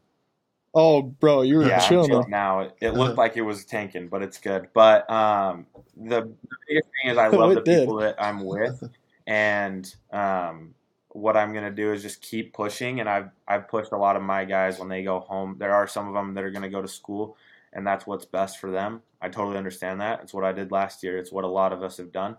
Oh, 0.74 1.02
bro, 1.02 1.42
you 1.42 1.56
were 1.58 1.66
yeah, 1.66 1.80
chilling. 1.86 2.08
chilling 2.08 2.30
now. 2.30 2.60
It, 2.60 2.74
it 2.80 2.90
looked 2.94 3.18
like 3.18 3.36
it 3.36 3.42
was 3.42 3.66
tanking, 3.66 4.08
but 4.08 4.22
it's 4.22 4.38
good. 4.38 4.68
But 4.72 5.08
um, 5.10 5.66
the, 5.98 6.22
the 6.22 6.56
biggest 6.66 6.88
thing 7.02 7.12
is 7.12 7.18
I 7.18 7.28
love 7.28 7.54
the 7.54 7.60
did. 7.60 7.80
people 7.80 7.96
that 7.96 8.14
I'm 8.18 8.42
with, 8.42 8.82
and 9.26 9.94
um, 10.10 10.74
what 11.12 11.36
I'm 11.36 11.52
gonna 11.52 11.70
do 11.70 11.92
is 11.92 12.02
just 12.02 12.22
keep 12.22 12.52
pushing. 12.52 13.00
And 13.00 13.08
I've 13.08 13.30
I've 13.46 13.68
pushed 13.68 13.92
a 13.92 13.98
lot 13.98 14.16
of 14.16 14.22
my 14.22 14.44
guys 14.44 14.78
when 14.78 14.88
they 14.88 15.02
go 15.02 15.20
home. 15.20 15.56
There 15.58 15.74
are 15.74 15.86
some 15.86 16.08
of 16.08 16.14
them 16.14 16.34
that 16.34 16.44
are 16.44 16.50
gonna 16.50 16.70
go 16.70 16.82
to 16.82 16.88
school, 16.88 17.36
and 17.72 17.86
that's 17.86 18.06
what's 18.06 18.24
best 18.24 18.58
for 18.58 18.70
them. 18.70 19.02
I 19.20 19.28
totally 19.28 19.58
understand 19.58 20.00
that. 20.00 20.20
It's 20.22 20.34
what 20.34 20.44
I 20.44 20.52
did 20.52 20.72
last 20.72 21.02
year. 21.02 21.18
It's 21.18 21.32
what 21.32 21.44
a 21.44 21.48
lot 21.48 21.72
of 21.72 21.82
us 21.82 21.98
have 21.98 22.12
done, 22.12 22.36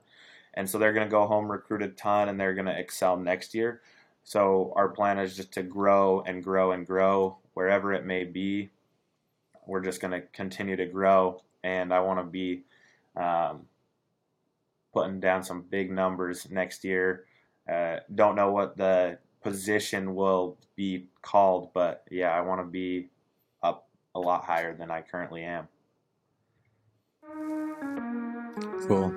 and 0.54 0.70
so 0.70 0.78
they're 0.78 0.94
gonna 0.94 1.10
go 1.10 1.26
home, 1.28 1.52
recruit 1.52 1.84
a 1.84 1.90
ton, 1.90 2.30
and 2.30 2.40
they're 2.40 2.54
gonna 2.54 2.72
excel 2.72 3.18
next 3.18 3.54
year. 3.54 3.82
So 4.24 4.72
our 4.76 4.90
plan 4.90 5.20
is 5.20 5.36
just 5.36 5.52
to 5.54 5.64
grow 5.64 6.22
and 6.22 6.44
grow 6.44 6.72
and 6.72 6.88
grow 6.88 7.38
wherever 7.54 7.94
it 7.94 8.06
may 8.06 8.24
be. 8.24 8.70
We're 9.66 9.82
just 9.82 10.02
going 10.02 10.12
to 10.12 10.22
continue 10.34 10.76
to 10.76 10.86
grow, 10.86 11.42
and 11.64 11.94
I 11.94 12.00
want 12.02 12.20
to 12.20 12.26
be 12.26 12.64
um, 13.16 13.68
putting 14.94 15.20
down 15.20 15.44
some 15.44 15.62
big 15.62 15.92
numbers 15.92 16.50
next 16.50 16.84
year. 16.84 17.26
Uh, 17.72 17.98
don't 18.14 18.36
know 18.36 18.52
what 18.52 18.78
the 18.78 19.18
position 19.42 20.16
will 20.16 20.58
be 20.76 21.08
called, 21.22 21.72
but 21.74 22.04
yeah, 22.12 22.30
I 22.32 22.42
want 22.42 22.62
to 22.62 22.66
be 22.66 23.10
up 23.62 23.88
a 24.16 24.20
lot 24.20 24.44
higher 24.44 24.76
than 24.76 24.92
I 24.92 25.02
currently 25.02 25.44
am. 25.44 25.68
Cool. 28.88 29.14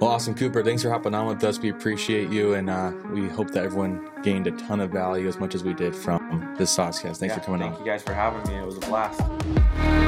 Well, 0.00 0.10
awesome, 0.10 0.34
Cooper. 0.34 0.62
Thanks 0.62 0.82
for 0.82 0.90
hopping 0.90 1.12
on 1.14 1.26
with 1.26 1.42
us. 1.42 1.58
We 1.58 1.70
appreciate 1.70 2.30
you, 2.30 2.54
and 2.54 2.70
uh, 2.70 2.92
we 3.10 3.26
hope 3.28 3.50
that 3.50 3.64
everyone 3.64 4.08
gained 4.22 4.46
a 4.46 4.52
ton 4.52 4.80
of 4.80 4.90
value 4.90 5.26
as 5.26 5.38
much 5.38 5.56
as 5.56 5.64
we 5.64 5.74
did 5.74 5.94
from 5.94 6.54
this 6.56 6.76
Saucecast. 6.76 7.16
Thanks 7.16 7.34
Yeah, 7.34 7.38
for 7.38 7.40
coming 7.40 7.60
thank 7.60 7.72
on. 7.72 7.76
Thank 7.78 7.86
you 7.86 7.92
guys 7.92 8.02
for 8.02 8.14
having 8.14 8.46
me. 8.52 8.60
It 8.60 8.64
was 8.64 8.76
a 8.76 8.80
blast. 8.80 10.07